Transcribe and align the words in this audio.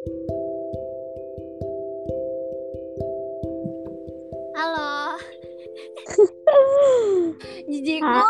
Halo. 0.00 0.16
Jijiku. 7.68 8.08
Ah. 8.08 8.24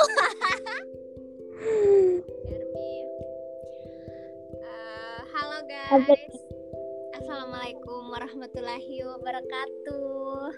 Eh, 4.58 5.20
halo 5.30 5.62
guys. 5.70 6.42
Assalamualaikum 7.22 8.02
warahmatullahi 8.18 9.06
wabarakatuh. 9.06 10.50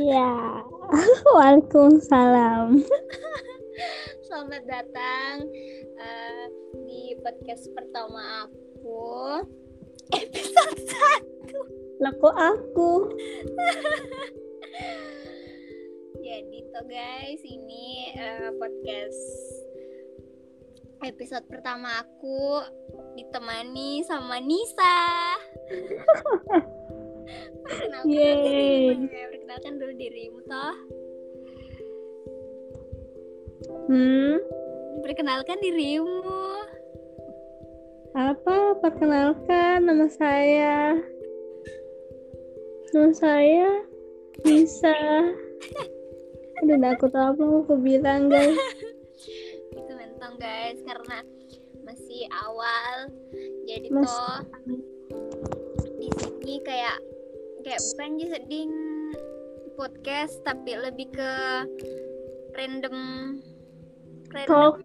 Iya. 0.00 0.64
Waalaikumsalam. 1.36 2.80
Selamat 4.24 4.64
datang 4.64 5.44
eh, 6.00 6.44
di 6.88 7.12
podcast 7.20 7.68
pertama 7.76 8.48
aku. 8.48 9.44
Episode 10.08 10.80
1. 11.98 12.00
Lah 12.00 12.12
kok 12.16 12.36
aku? 12.36 12.92
Jadi 16.22 16.58
tuh 16.72 16.84
guys, 16.88 17.42
ini 17.44 18.14
eh, 18.16 18.48
podcast 18.56 19.20
episode 21.04 21.46
pertama 21.46 22.02
aku 22.02 22.64
ditemani 23.14 24.02
sama 24.08 24.40
Nisa. 24.40 24.96
Perkenalkan 27.62 28.08
Yeay. 28.08 28.96
dirimu, 28.96 29.12
ya. 29.12 29.26
Perkenalkan 29.30 29.72
dulu 29.76 29.92
dirimu 29.94 30.40
toh. 30.48 30.76
Hmm. 33.88 34.36
Perkenalkan 35.04 35.58
dirimu. 35.60 36.67
Apa? 38.16 38.78
Perkenalkan 38.80 39.84
nama 39.84 40.08
saya. 40.08 40.96
Nama 42.94 43.12
saya 43.12 43.68
bisa. 44.40 44.96
Udah 46.64 46.92
aku 46.96 47.06
tahu 47.12 47.24
apa 47.36 47.42
mau 47.42 47.60
aku 47.64 47.74
bilang 47.80 48.32
guys. 48.32 48.56
Itu 49.78 49.92
mentong 49.92 50.36
guys 50.40 50.78
karena 50.84 51.18
masih 51.84 52.22
awal. 52.46 53.12
Jadi 53.68 53.88
Mas- 53.92 54.08
toh 54.08 54.40
di 55.98 56.08
sini 56.16 56.56
kayak 56.64 56.96
kayak 57.66 57.80
bukan 57.92 58.10
seding 58.22 58.72
podcast 59.78 60.34
tapi 60.42 60.74
lebih 60.74 61.06
ke 61.14 61.32
random 62.58 62.96
random 64.34 64.50
Talk. 64.50 64.76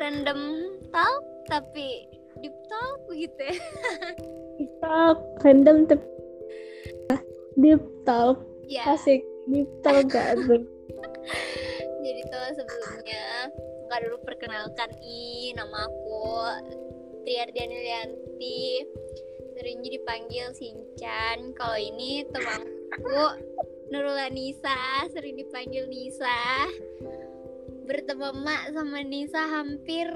random 0.00 0.40
talk 0.88 1.22
tapi 1.48 2.08
deep 2.42 2.56
talk 2.68 3.00
gitu 3.12 3.40
ya. 3.42 3.56
Talk 4.82 5.18
random 5.42 5.86
tapi 5.86 6.06
deep 7.58 7.82
talk. 8.06 8.38
Ya 8.68 8.94
asik. 8.94 9.22
Deep 9.48 9.68
talk 9.80 10.06
gak 10.12 10.26
asik. 10.36 10.62
jadi 11.98 12.22
tuh 12.30 12.46
sebelumnya 12.56 13.52
nggak 13.88 14.00
dulu 14.04 14.16
perkenalkan 14.24 14.90
i 15.04 15.52
nama 15.56 15.88
aku 15.88 16.24
Triardian 17.24 17.68
Yulianti 17.68 18.84
seringnya 19.56 20.00
dipanggil 20.00 20.46
Sinchan 20.56 21.52
kalau 21.52 21.76
ini 21.76 22.24
temanku 22.32 23.24
Nurul 23.88 24.20
Nisa 24.32 25.08
sering 25.12 25.40
dipanggil 25.40 25.88
Nisa. 25.88 26.68
Berteman 27.88 28.44
mak 28.44 28.76
sama 28.76 29.00
Nisa 29.00 29.40
hampir 29.48 30.08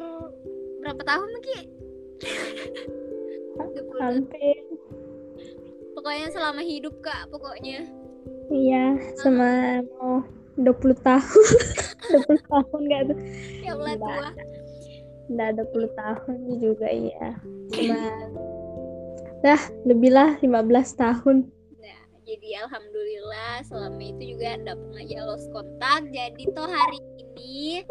berapa 0.84 1.00
tahun 1.00 1.30
Ki? 1.40 1.81
20. 2.22 3.98
hampir. 3.98 4.56
Pokoknya 5.92 6.26
selama 6.32 6.62
hidup 6.62 6.94
kak 7.02 7.28
pokoknya. 7.30 7.86
Iya 8.50 8.98
sama 9.18 9.82
mau 9.98 10.22
20 10.58 10.94
tahun. 11.02 11.44
20 12.12 12.50
tahun 12.50 12.80
gak 12.90 13.02
tuh? 13.10 13.18
Ya 13.62 13.72
Enggak. 13.74 13.96
tua. 13.98 14.28
Udah 15.32 15.48
20 15.54 16.00
tahun 16.00 16.36
juga 16.60 16.88
iya. 16.90 17.30
Cuma 17.72 18.00
Dah 19.42 19.58
lebih 19.82 20.14
lah 20.14 20.38
15 20.38 21.02
tahun. 21.02 21.50
Nah, 21.82 22.00
jadi 22.22 22.62
alhamdulillah 22.62 23.66
selama 23.66 23.98
itu 23.98 24.38
juga 24.38 24.54
nggak 24.54 24.78
pernah 24.78 25.02
ya 25.02 25.20
lost 25.26 25.50
kontak. 25.50 26.06
Jadi 26.14 26.46
toh 26.54 26.70
hari 26.70 27.02
ini 27.36 27.84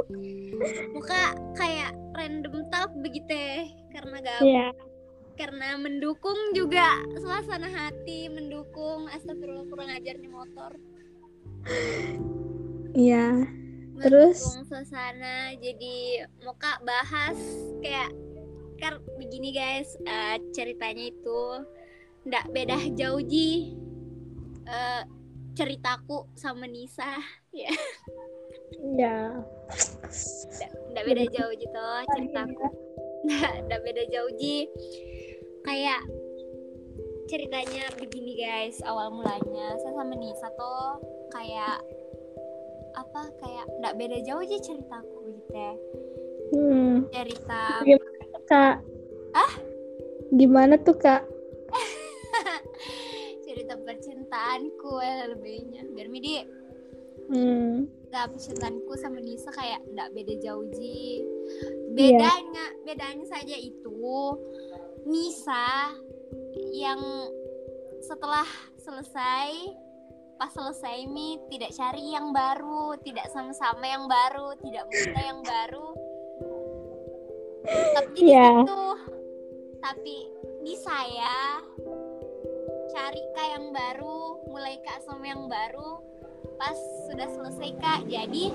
muka 0.93 1.35
kayak 1.57 1.91
random 2.17 2.67
talk 2.69 2.91
begitu 3.01 3.33
ya. 3.33 3.65
karena 3.93 4.15
gak 4.21 4.39
Iya 4.41 4.67
karena 5.41 5.73
mendukung 5.73 6.37
juga 6.53 7.01
suasana 7.17 7.65
hati, 7.65 8.29
mendukung 8.29 9.09
astagfirullah 9.09 9.65
kurang 9.73 9.89
ajar 9.89 10.13
nih 10.21 10.29
motor. 10.29 10.77
Iya 12.93 13.49
Terus? 14.01 14.37
Mendukung 14.41 14.65
suasana 14.69 15.53
jadi 15.61 16.25
muka 16.41 16.81
bahas 16.81 17.37
kayak 17.85 18.09
kan 18.81 18.97
begini 19.21 19.53
guys 19.53 19.93
eh, 20.09 20.41
ceritanya 20.57 21.13
itu 21.13 21.41
ndak 22.25 22.49
beda 22.49 22.77
jauh 22.97 23.21
ji 23.21 23.77
eh, 24.65 25.03
ceritaku 25.53 26.25
sama 26.33 26.65
Nisa 26.65 27.21
ya 27.53 27.69
Iya 27.69 27.73
ndak 28.79 29.43
ndak 30.91 31.03
beda 31.03 31.23
jauh 31.31 31.53
gitu 31.55 31.85
ceritaku 32.15 32.67
ndak 33.27 33.53
ndak 33.67 33.79
beda 33.83 34.03
jauh 34.09 34.31
ji 34.39 34.67
kayak 35.67 36.01
ceritanya 37.29 37.87
begini 37.95 38.35
guys 38.35 38.83
awal 38.83 39.11
mulanya 39.13 39.77
saya 39.79 39.93
sama 39.95 40.15
Nisa 40.19 40.47
tuh 40.55 40.99
kayak 41.31 41.79
apa 42.91 43.21
kayak 43.39 43.65
ndak 43.79 43.95
beda 43.95 44.17
jauh 44.27 44.43
ji 44.43 44.57
ceritaku 44.59 45.17
gitu 45.31 45.51
ya 45.55 45.73
hmm. 46.55 46.95
cerita 47.11 47.63
Gimana 47.87 48.23
tuh 48.27 48.43
kak? 48.47 48.75
Ah? 49.31 49.53
Gimana 50.35 50.75
tuh 50.83 50.95
kak? 50.99 51.21
cerita 53.47 53.75
percintaanku 53.79 54.91
ya 54.99 55.31
lebihnya 55.31 55.87
biar 55.91 56.07
midi 56.11 56.43
Hmm. 57.31 57.87
percintaanku 58.11 58.91
sama 58.99 59.23
Nisa 59.23 59.47
kayak 59.55 59.79
ndak 59.95 60.11
beda 60.11 60.35
jauh 60.43 60.67
ji 60.75 61.23
Iya. 61.95 62.19
bedanya 62.19 62.65
bedanya 62.83 63.25
saja 63.31 63.55
itu 63.55 64.35
Nisa 65.07 65.95
yang 66.75 66.99
setelah 68.03 68.43
selesai 68.83 69.51
pas 70.35 70.51
selesai 70.51 71.07
mi 71.07 71.39
tidak 71.47 71.71
cari 71.71 72.11
yang 72.11 72.35
baru 72.35 72.99
tidak 72.99 73.31
sama-sama 73.31 73.85
yang 73.87 74.09
baru 74.11 74.57
tidak 74.59 74.83
minta 74.91 75.21
yang 75.21 75.39
baru 75.45 75.87
tapi 77.95 78.17
Iya. 78.27 78.49
situ 78.65 78.83
tapi 79.79 80.15
di 80.67 80.75
saya 80.81 81.63
cari 82.91 83.21
kak 83.37 83.47
yang 83.55 83.67
baru 83.71 84.19
mulai 84.51 84.75
kak 84.83 84.99
sama 85.05 85.29
yang 85.31 85.47
baru 85.47 86.10
pas 86.61 86.77
sudah 87.09 87.25
selesai 87.25 87.69
kak. 87.81 88.05
Jadi 88.05 88.53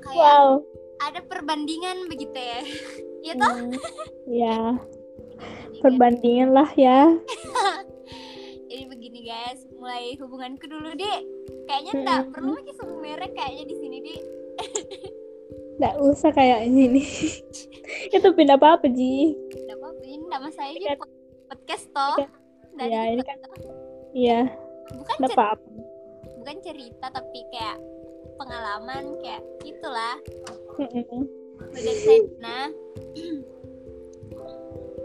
kayak 0.00 0.16
Wow. 0.16 0.64
ada 1.04 1.20
perbandingan 1.20 2.08
begitu 2.08 2.32
ya. 2.32 2.60
Ya 3.26 3.34
toh? 3.34 3.52
Hmm. 3.58 3.74
Iya. 4.30 4.58
Jadi, 5.76 5.82
Perbandingan 5.82 6.54
lah 6.54 6.70
ya. 6.78 7.10
Jadi 8.70 8.82
begini 8.86 9.26
guys. 9.26 9.66
Mulai 9.76 10.14
hubunganku 10.16 10.64
dulu 10.70 10.94
deh 10.94 11.18
kayaknya 11.66 11.92
enggak 12.00 12.20
Mm-mm. 12.22 12.32
perlu 12.32 12.50
lagi 12.54 12.72
sebut 12.78 12.96
merek 13.02 13.34
kayaknya 13.34 13.64
di 13.66 13.76
sini 13.76 13.96
deh 14.00 14.20
Nggak 15.76 15.94
usah 16.00 16.30
kayak 16.32 16.70
ini 16.70 16.96
nih. 16.96 17.08
Itu 18.14 18.30
pindah 18.32 18.56
apa-apa 18.56 18.88
Ji? 18.88 19.34
Enggak 19.66 19.76
apa-apa 19.82 20.02
ini 20.06 20.24
nama 20.30 20.48
saya 20.54 20.70
Ini 20.72 20.86
podcast 21.50 21.84
toh. 21.92 22.16
Iya. 22.78 23.00
Ini 23.10 23.22
kan-. 23.26 23.42
Iya. 24.14 24.40
Bukan 24.96 25.14
Nggak 25.18 25.30
cerita, 25.34 25.42
apa-apa 25.50 25.95
bukan 26.46 26.62
cerita 26.62 27.10
tapi 27.10 27.42
kayak 27.50 27.74
pengalaman 28.38 29.18
kayak 29.18 29.42
gitulah. 29.66 30.14
Dari 31.74 31.98
saya 32.06 32.22
nah 32.38 32.70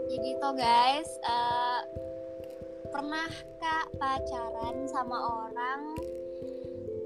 jadi 0.06 0.38
toh 0.38 0.54
guys 0.54 1.10
eh, 1.26 1.80
pernah 2.94 3.26
kak 3.58 3.90
pacaran 3.98 4.86
sama 4.86 5.18
orang 5.18 5.98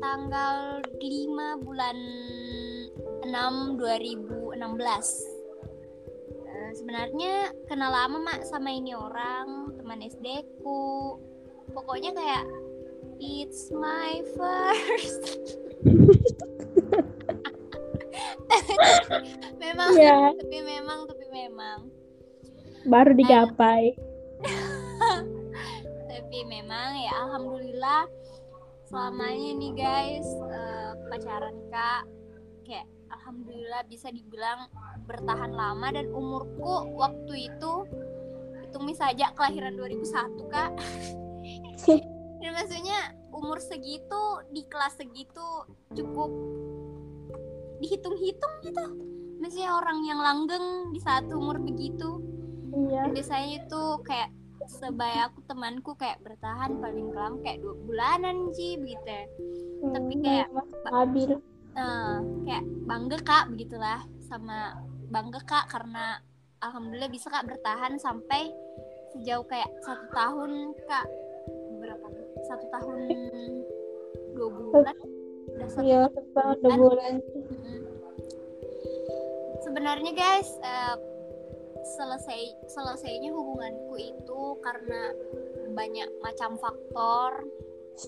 tanggal 0.05 0.85
5 0.85 1.65
bulan 1.65 1.97
6 3.25 3.81
2016 3.81 4.53
Eh, 6.57 6.73
sebenarnya 6.77 7.57
kenal 7.73 7.89
lama 7.89 8.21
mak 8.21 8.45
sama 8.45 8.69
ini 8.69 8.93
orang 8.93 9.77
teman 9.81 10.05
SD 10.05 10.45
ku. 10.61 11.17
Pokoknya 11.73 12.13
kayak 12.17 12.66
It's 13.17 13.73
my 13.73 14.21
first. 14.37 15.25
memang, 19.63 19.91
yeah. 19.97 20.33
tapi 20.37 20.59
memang, 20.61 21.09
tapi 21.09 21.27
memang. 21.33 21.89
Baru 22.85 23.13
nah, 23.13 23.19
digapai. 23.19 23.97
tapi 26.13 26.39
memang 26.53 27.01
ya 27.01 27.13
alhamdulillah 27.25 28.05
selamanya 28.87 29.51
nih 29.57 29.73
guys 29.73 30.29
uh, 30.53 30.93
pacaran 31.09 31.57
kak 31.73 32.05
kayak 32.67 32.87
alhamdulillah 33.09 33.83
bisa 33.89 34.13
dibilang 34.13 34.69
bertahan 35.07 35.55
lama 35.55 35.89
dan 35.95 36.11
umurku 36.13 36.93
waktu 36.99 37.51
itu 37.51 37.75
itu 38.67 38.79
saja 38.93 39.33
kelahiran 39.33 39.79
2001 39.79 40.53
kak 40.53 40.71
dan 42.47 42.55
maksudnya 42.55 43.01
umur 43.35 43.59
segitu 43.59 44.23
di 44.55 44.63
kelas 44.71 44.95
segitu 44.95 45.67
cukup 45.99 46.31
dihitung-hitung 47.83 48.55
gitu. 48.63 48.85
Maksudnya 49.43 49.75
orang 49.75 49.99
yang 50.07 50.23
langgeng 50.23 50.95
di 50.95 51.03
saat 51.03 51.27
umur 51.27 51.59
begitu. 51.59 52.23
Iya. 52.71 53.11
Biasanya 53.11 53.67
itu 53.67 53.83
kayak 54.07 54.31
sebaya 54.71 55.27
aku 55.27 55.43
temanku 55.51 55.99
kayak 55.99 56.23
bertahan 56.23 56.79
paling 56.79 57.11
lama 57.11 57.35
kayak 57.43 57.67
dua 57.67 57.75
bulanan 57.83 58.55
sih 58.55 58.79
begitu 58.79 59.03
ya. 59.11 59.25
Tapi 59.91 60.13
Hmm, 60.15 60.23
kayak- 60.23 60.51
masih 60.55 60.79
stabil. 60.87 61.31
Eh, 61.77 62.19
kayak 62.47 62.65
bangga 62.87 63.19
kak 63.27 63.45
begitulah. 63.51 64.01
Sama 64.23 64.79
bangga 65.11 65.43
kak 65.43 65.67
karena 65.67 66.23
alhamdulillah 66.63 67.11
bisa 67.11 67.27
kak 67.27 67.43
bertahan 67.43 67.99
sampai 67.99 68.55
sejauh 69.11 69.45
kayak 69.51 69.69
satu 69.83 70.07
tahun 70.15 70.73
kak 70.87 71.07
satu 72.47 72.67
tahun 72.71 72.99
dua 74.33 74.49
bulan 74.55 74.97
udah 75.57 75.69
satu 75.71 75.85
iya 75.85 76.01
setahun 76.11 76.57
dua 76.63 76.75
bulan 76.79 77.15
Mm. 77.67 77.83
Sebenarnya 79.67 80.13
guys, 80.15 80.51
eh, 80.63 80.97
selesai 81.99 82.41
selesainya 82.71 83.35
hubunganku 83.35 83.99
itu 83.99 84.41
karena 84.63 85.11
banyak 85.75 86.09
macam 86.23 86.55
faktor. 86.57 87.45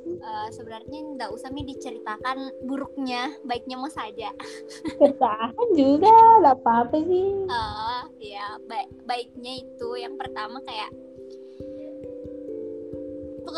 Eh, 0.07 0.49
sebenarnya 0.53 1.17
nggak 1.17 1.33
usah 1.33 1.49
nih 1.49 1.65
diceritakan 1.65 2.53
buruknya, 2.69 3.33
baiknya 3.43 3.81
mau 3.81 3.89
saja. 3.89 4.33
bertahan 5.01 5.69
juga 5.73 6.13
nggak 6.45 6.57
apa-apa 6.61 6.97
sih 7.05 7.29
Eh, 7.49 8.03
ya 8.37 8.61
baik 8.69 8.89
baiknya 9.09 9.65
itu 9.65 9.89
yang 9.97 10.15
pertama 10.21 10.61
kayak 10.69 10.93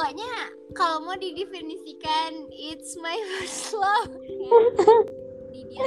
pokoknya 0.00 0.32
kalau 0.72 1.04
mau 1.04 1.12
didefinisikan 1.12 2.48
it's 2.56 2.96
my 2.96 3.20
first 3.36 3.76
love. 3.76 4.08
Di 5.52 5.60
dia 5.68 5.84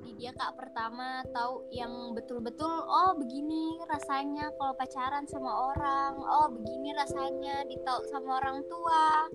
di 0.00 0.16
dia 0.16 0.32
kak 0.32 0.56
pertama 0.56 1.20
tahu 1.28 1.68
yang 1.76 2.16
betul-betul 2.16 2.72
oh 2.88 3.12
begini 3.20 3.76
rasanya 3.84 4.48
kalau 4.56 4.72
pacaran 4.80 5.28
sama 5.28 5.76
orang. 5.76 6.16
Oh 6.24 6.48
begini 6.48 6.96
rasanya 6.96 7.68
ditahu 7.68 8.00
sama 8.08 8.40
orang 8.40 8.64
tua. 8.64 9.28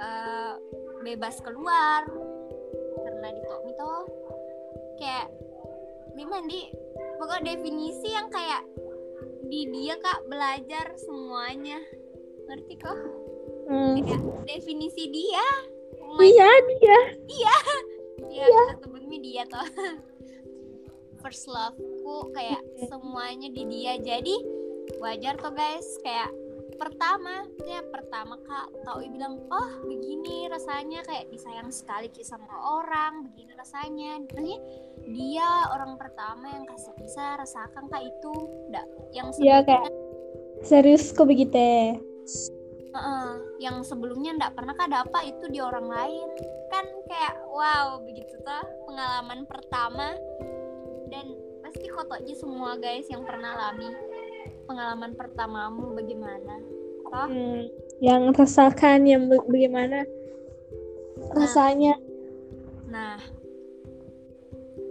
Eh, 0.00 0.52
bebas 1.04 1.36
keluar. 1.44 2.08
Karena 3.04 3.28
ditok 3.36 3.60
mito 3.68 3.92
kayak 4.96 5.28
gimana 6.16 6.48
di 6.48 6.72
pokok 7.20 7.44
definisi 7.44 8.16
yang 8.16 8.32
kayak 8.32 8.64
di 9.44 9.68
dia 9.68 10.00
kak 10.00 10.24
belajar 10.24 10.96
semuanya 10.96 11.84
ngerti 12.46 12.74
kok? 12.78 12.98
Hmm. 13.66 13.98
kayak 13.98 14.22
definisi 14.46 15.10
dia. 15.10 15.46
My- 16.16 16.30
iya 16.30 16.50
dia. 16.70 16.98
Ya 17.36 17.56
kita 18.30 18.86
sebutnya 18.86 19.18
dia 19.18 19.42
toh. 19.50 19.66
First 21.20 21.50
loveku 21.50 22.30
kayak 22.30 22.62
semuanya 22.86 23.50
di 23.50 23.62
dia. 23.66 23.98
Jadi 23.98 24.36
wajar 25.02 25.34
tuh 25.34 25.50
guys. 25.50 25.98
Kayak 26.06 26.30
pertama 26.76 27.48
ya 27.64 27.80
pertama 27.88 28.36
kak 28.44 28.68
tau 28.86 29.02
bilang 29.02 29.42
oh 29.50 29.70
begini 29.82 30.46
rasanya. 30.46 31.02
Kayak 31.02 31.26
disayang 31.34 31.74
sekali 31.74 32.06
sama 32.22 32.46
orang. 32.62 33.26
Begini 33.26 33.52
rasanya. 33.58 34.22
Maksudnya 34.30 34.58
dia 35.10 35.48
orang 35.74 35.98
pertama 35.98 36.54
yang 36.54 36.64
kasih 36.70 36.94
bisa 37.02 37.34
rasakan 37.34 37.90
kak 37.90 38.06
itu. 38.06 38.34
Nggak 38.70 38.86
yang 39.10 39.26
Iya, 39.34 39.34
sebelumnya 39.34 39.62
kayak 39.66 39.90
serius 40.62 41.10
kok 41.10 41.26
begitu 41.26 41.58
Heeh, 42.96 43.30
yang 43.60 43.84
sebelumnya 43.86 44.34
nggak 44.34 44.54
pernah 44.56 44.74
kak. 44.74 44.90
Dapat 44.90 45.22
itu 45.36 45.44
di 45.52 45.60
orang 45.60 45.86
lain? 45.86 46.28
Kan 46.72 46.86
kayak 47.06 47.36
wow 47.52 48.02
begitu 48.02 48.34
tuh 48.42 48.64
pengalaman 48.88 49.44
pertama. 49.46 50.16
Dan 51.06 51.38
pasti 51.62 51.86
kotoki 51.86 52.34
semua 52.34 52.74
guys 52.80 53.06
yang 53.06 53.22
pernah 53.22 53.54
alami. 53.54 53.92
Pengalaman 54.66 55.14
pertamamu 55.14 55.94
bagaimana 55.94 56.58
toh? 57.06 57.28
Hmm, 57.30 57.70
yang 58.02 58.34
rasakan 58.34 59.06
yang 59.06 59.30
bagaimana 59.30 60.02
rasanya? 61.32 61.94
Nah. 62.90 63.18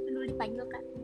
Dulu 0.08 0.32
dipanggil 0.32 0.64
kak 0.72 0.95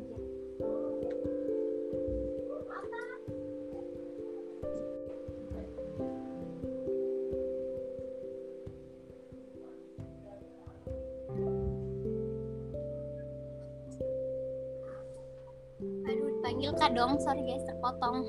dong. 16.93 17.17
Sorry 17.23 17.41
guys, 17.43 17.65
terpotong. 17.67 18.27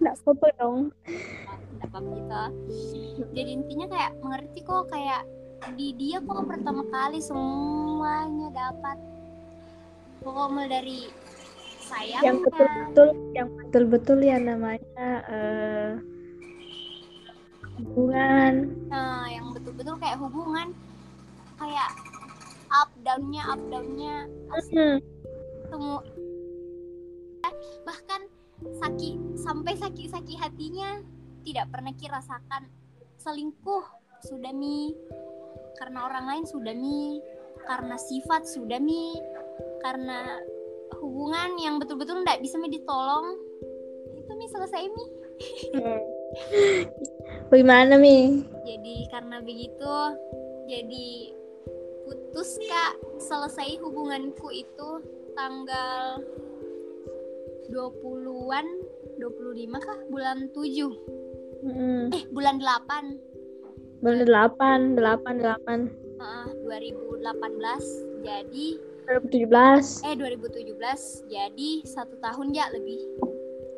nggak 0.00 0.16
apa-apa 0.24 0.48
dong 0.56 0.78
Tidak 1.04 1.88
apa 1.92 1.98
kita. 2.00 2.42
Jadi 3.36 3.50
intinya 3.52 3.86
kayak 3.92 4.12
mengerti 4.24 4.60
kok 4.64 4.88
kayak 4.88 5.28
di 5.76 5.92
dia 5.92 6.24
kok 6.24 6.48
pertama 6.48 6.88
kali 6.88 7.20
semuanya 7.20 8.48
dapat. 8.48 8.96
Pokoknya 10.24 10.48
mulai 10.48 10.68
dari 10.72 11.00
sayangnya, 11.90 12.26
yang 12.26 12.38
betul-betul 12.46 13.08
yang 13.34 13.48
betul-betul 13.58 14.18
ya 14.22 14.36
namanya 14.38 15.08
eh, 15.26 15.90
hubungan 17.80 18.54
nah 18.86 19.26
yang 19.26 19.50
betul-betul 19.50 19.96
kayak 19.98 20.18
hubungan 20.22 20.68
kayak 21.58 21.90
up 22.70 22.90
downnya 23.02 23.42
up 23.50 23.60
downnya 23.68 24.16
Hmm, 24.50 24.98
semua 25.70 26.02
bahkan 27.84 28.26
sakit 28.60 29.40
sampai 29.40 29.72
sakit-sakit 29.76 30.36
hatinya 30.36 31.00
tidak 31.44 31.72
pernah 31.72 31.92
kira 31.96 32.20
rasakan 32.20 32.68
selingkuh 33.20 33.84
sudah 34.24 34.52
mi. 34.52 34.92
Karena 35.80 36.04
orang 36.04 36.24
lain 36.28 36.44
sudah 36.44 36.74
mi. 36.76 37.20
Karena 37.64 37.96
sifat 37.96 38.44
sudah 38.48 38.80
mi. 38.80 39.16
Karena 39.80 40.40
hubungan 41.00 41.56
yang 41.60 41.80
betul-betul 41.80 42.20
tidak 42.24 42.40
bisa 42.44 42.60
mi 42.60 42.68
ditolong. 42.68 43.36
Itu 44.16 44.32
mi 44.36 44.46
selesai 44.48 44.82
mi. 44.92 45.06
Bagaimana 47.50 47.96
mi? 47.96 48.44
Jadi 48.68 49.08
karena 49.08 49.40
begitu 49.40 49.94
jadi 50.70 51.34
putus 52.06 52.54
kak 52.62 52.94
selesai 53.18 53.82
hubunganku 53.82 54.54
itu 54.54 54.90
tanggal 55.34 56.22
20-an 57.70 58.66
25 59.18 59.86
kah? 59.86 59.98
Bulan 60.10 60.50
7 60.52 61.20
Hmm, 61.60 62.08
eh 62.16 62.24
bulan 62.32 62.56
8 62.56 64.00
bulan 64.00 64.24
delapan 64.24 64.78
delapan 64.96 65.34
delapan. 65.36 65.78
Heeh, 66.16 66.46
2018 66.64 68.24
jadi 68.24 68.66
2017 69.04 70.08
eh 70.08 70.14
2017 70.16 71.28
jadi 71.28 71.70
satu 71.84 72.16
tahun 72.24 72.56
ya 72.56 72.64
lebih. 72.72 73.00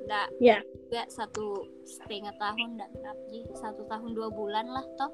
Enggak 0.07 0.29
ya 0.39 0.59
enggak 0.63 1.11
satu 1.11 1.67
setengah 1.83 2.31
tahun 2.39 2.79
enggak 2.79 2.91
Ji. 3.35 3.41
satu 3.59 3.83
tahun 3.91 4.15
dua 4.15 4.31
bulan 4.31 4.71
lah 4.71 4.87
toh. 4.95 5.11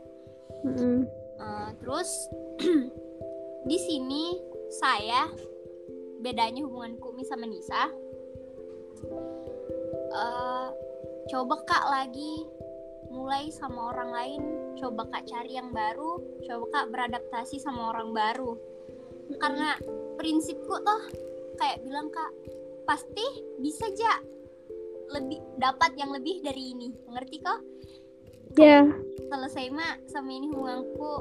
Hmm, 0.68 1.08
Eh, 1.38 1.70
terus 1.78 2.10
di 3.70 3.78
sini 3.78 4.42
saya 4.74 5.30
bedanya 6.18 6.66
hubunganku 6.66 7.14
Mi 7.14 7.22
sama 7.22 7.46
Nisa 7.46 7.86
eh, 10.12 10.68
coba 11.28 11.54
kak 11.66 11.84
lagi 11.88 12.46
mulai 13.08 13.48
sama 13.52 13.92
orang 13.92 14.10
lain. 14.12 14.42
Coba 14.78 15.08
kak 15.10 15.26
cari 15.26 15.56
yang 15.58 15.72
baru. 15.72 16.20
Coba 16.44 16.64
kak 16.72 16.86
beradaptasi 16.92 17.58
sama 17.58 17.92
orang 17.92 18.12
baru. 18.12 18.54
Karena 19.40 19.76
prinsipku 20.16 20.74
toh 20.80 21.02
kayak 21.58 21.82
bilang 21.84 22.08
kak 22.08 22.32
pasti 22.88 23.44
bisa 23.60 23.84
aja 23.84 24.22
lebih 25.12 25.40
dapat 25.60 25.96
yang 25.96 26.12
lebih 26.12 26.40
dari 26.44 26.72
ini. 26.76 26.88
Mengerti 27.08 27.40
kok 27.40 27.60
ya. 28.56 28.86
Selesai 29.28 29.68
mak 29.72 30.08
sama 30.08 30.32
ini 30.32 30.48
hubunganku 30.48 31.12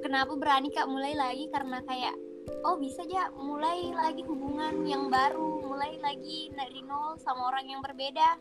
kenapa 0.00 0.32
berani 0.36 0.72
kak 0.72 0.88
mulai 0.88 1.12
lagi? 1.12 1.48
Karena 1.52 1.84
kayak 1.84 2.16
oh 2.64 2.76
bisa 2.80 3.04
aja 3.04 3.28
mulai 3.36 3.92
lagi 3.92 4.24
hubungan 4.24 4.84
yang 4.88 5.12
baru 5.12 5.49
mulai 5.80 5.96
lagi 6.12 6.52
dari 6.52 6.84
nol 6.84 7.16
sama 7.24 7.48
orang 7.48 7.72
yang 7.72 7.80
berbeda. 7.80 8.36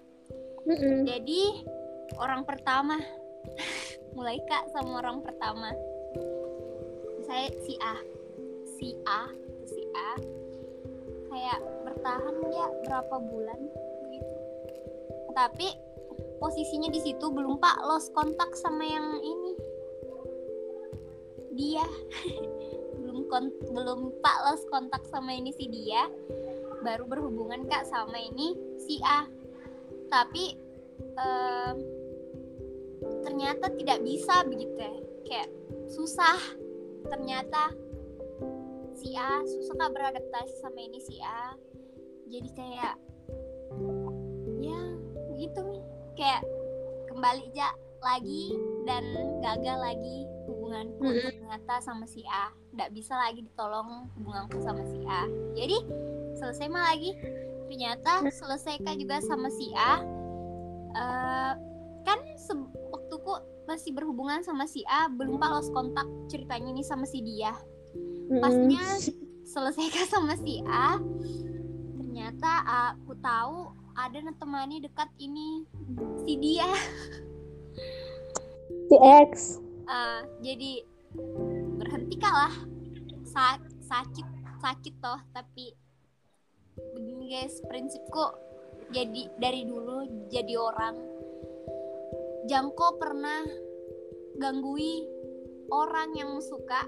Mm-mm. 0.67 1.07
jadi 1.07 1.63
orang 2.19 2.43
pertama. 2.43 2.99
Mulai 4.19 4.43
kak 4.43 4.67
sama 4.75 4.99
orang 4.99 5.23
pertama. 5.23 5.71
Saya 7.23 7.47
si 7.63 7.79
A. 7.79 7.95
Si 8.75 8.91
A 9.07 9.31
si 9.63 9.87
A. 9.95 10.19
Kayak 11.31 11.63
bertahan 11.87 12.35
ya 12.51 12.67
berapa 12.83 13.15
bulan 13.23 13.59
begitu 14.03 14.35
tapi 15.31 15.71
posisinya 16.43 16.91
di 16.91 16.99
situ 16.99 17.23
belum 17.23 17.55
pak. 17.63 17.87
Lost 17.87 18.11
kontak 18.11 18.51
sama 18.59 18.83
yang 18.83 19.15
ini. 19.23 19.53
Dia. 21.55 21.87
Belum 22.99 23.31
kon 23.31 23.47
belum 23.71 24.19
pak 24.19 24.37
lost 24.43 24.67
kontak 24.67 25.01
sama 25.07 25.33
ini 25.33 25.55
si 25.55 25.65
dia 25.71 26.03
baru 26.81 27.03
berhubungan 27.05 27.67
kak 27.67 27.87
sama 27.87 28.17
ini 28.17 28.55
si 28.81 28.99
A. 29.03 29.27
Tapi 30.09 30.57
em, 30.99 31.77
ternyata 33.23 33.69
tidak 33.75 33.99
bisa 34.03 34.43
begitu 34.47 34.75
ya. 34.75 34.93
Kayak 35.27 35.49
susah. 35.91 36.39
Ternyata 37.07 37.73
si 38.97 39.15
A 39.15 39.43
susah 39.47 39.75
kak 39.79 39.91
beradaptasi 39.95 40.53
sama 40.59 40.79
ini 40.79 40.99
si 40.99 41.19
A. 41.23 41.55
Jadi 42.29 42.49
kayak 42.53 42.95
ya 44.59 44.81
begitu 45.33 45.59
nih 45.63 45.83
kayak 46.19 46.43
kembali 47.07 47.41
aja 47.53 47.71
lagi 47.99 48.55
dan 48.87 49.03
gagal 49.43 49.77
lagi 49.79 50.23
hubunganku 50.47 51.03
Mm-mm. 51.03 51.23
ternyata 51.35 51.73
sama 51.83 52.05
si 52.07 52.23
A. 52.27 52.51
Nggak 52.75 52.91
bisa 52.95 53.13
lagi 53.15 53.43
ditolong 53.43 54.07
hubunganku 54.19 54.57
sama 54.63 54.83
si 54.87 54.99
A. 55.07 55.27
Jadi 55.55 55.77
selesai 56.39 56.71
mah 56.71 56.95
lagi. 56.95 57.11
Ternyata 57.69 58.25
selesai 58.31 58.81
kak 58.81 58.97
juga 58.97 59.19
sama 59.21 59.51
si 59.51 59.69
A. 59.75 60.01
Eh, 60.89 61.53
kan 62.07 62.19
waktuku 62.89 63.33
masih 63.69 63.93
berhubungan 63.93 64.41
sama 64.41 64.65
si 64.65 64.81
A 64.89 65.05
belum 65.11 65.37
pak 65.37 65.51
lost 65.53 65.69
kontak 65.75 66.07
ceritanya 66.31 66.73
nih 66.73 66.87
sama 66.87 67.05
si 67.05 67.21
dia. 67.21 67.53
Pasnya 68.41 68.81
selesai 69.45 69.85
kak 69.91 70.07
sama 70.09 70.33
si 70.39 70.63
A. 70.65 70.97
Ternyata 71.99 72.51
aku 72.95 73.13
tahu 73.19 73.75
ada 73.99 74.17
temani 74.39 74.79
dekat 74.79 75.11
ini 75.19 75.67
si 76.23 76.33
dia. 76.39 76.69
Si 78.89 78.97
X. 78.97 79.61
Eh, 79.89 80.21
jadi 80.41 80.71
berhenti 81.77 82.15
kalah 82.21 82.53
Sa- 83.25 83.61
sakit 83.81 84.27
sakit 84.61 84.93
toh 85.01 85.17
tapi 85.33 85.73
begini 86.95 87.25
guys 87.31 87.61
prinsipku 87.67 88.25
jadi 88.89 89.29
dari 89.37 89.65
dulu 89.67 90.27
jadi 90.31 90.53
orang 90.57 90.95
Jangko 92.49 92.97
pernah 92.97 93.45
ganggui 94.39 95.05
orang 95.69 96.15
yang 96.17 96.39
suka 96.41 96.87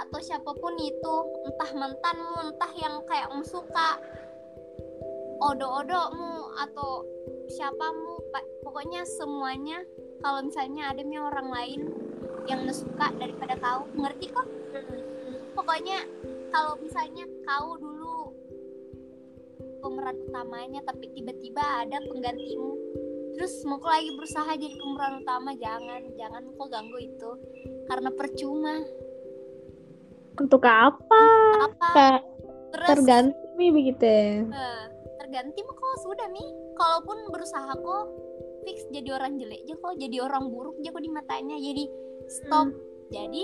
atau 0.00 0.18
siapa 0.24 0.56
pun 0.56 0.72
itu 0.80 1.14
entah 1.44 1.70
mantanmu 1.76 2.48
entah 2.48 2.72
yang 2.80 3.04
kayak 3.04 3.28
suka 3.44 4.00
odo-odomu 5.42 6.54
atau 6.56 7.04
siapamu 7.50 8.22
pa- 8.32 8.48
pokoknya 8.64 9.02
semuanya 9.04 9.82
kalau 10.22 10.46
misalnya 10.46 10.94
ada 10.94 11.02
orang 11.02 11.48
lain 11.50 11.80
yang 12.46 12.66
suka 12.70 13.10
daripada 13.18 13.54
kau 13.58 13.86
ngerti 13.94 14.30
kok? 14.30 14.46
Pokoknya 15.54 16.06
kalau 16.50 16.74
misalnya 16.78 17.26
kau 17.46 17.78
dulu 17.78 18.01
pemeran 19.82 20.16
utamanya 20.30 20.80
tapi 20.86 21.10
tiba-tiba 21.10 21.60
ada 21.82 21.98
penggantimu. 22.06 22.72
Terus 23.34 23.64
mau 23.66 23.82
kau 23.82 23.90
lagi 23.90 24.14
berusaha 24.14 24.50
jadi 24.54 24.76
pemeran 24.78 25.26
utama 25.26 25.50
jangan 25.58 26.00
jangan 26.14 26.42
kau 26.54 26.70
ganggu 26.70 26.98
itu. 27.02 27.30
Karena 27.90 28.08
percuma. 28.14 28.76
Untuk 30.38 30.62
apa? 30.64 31.24
Apa? 31.66 32.22
Terus? 32.72 32.88
terganti 32.88 33.66
begitu 33.68 34.00
ya? 34.00 34.48
Eh, 34.48 34.84
terganti 35.20 35.60
mah 35.60 35.76
kok 35.76 35.96
sudah 36.08 36.28
nih 36.32 36.48
kalaupun 36.78 37.18
berusaha 37.28 37.68
kok 37.76 38.04
fix 38.64 38.88
jadi 38.88 39.12
orang 39.12 39.36
jelek 39.36 39.60
aja 39.68 39.74
kok 39.76 39.94
jadi 40.00 40.16
orang 40.24 40.48
buruk 40.48 40.78
aja 40.80 40.94
kok 40.94 41.04
di 41.04 41.12
matanya. 41.12 41.56
Jadi 41.58 41.84
stop. 42.30 42.72
Jadi 43.12 43.42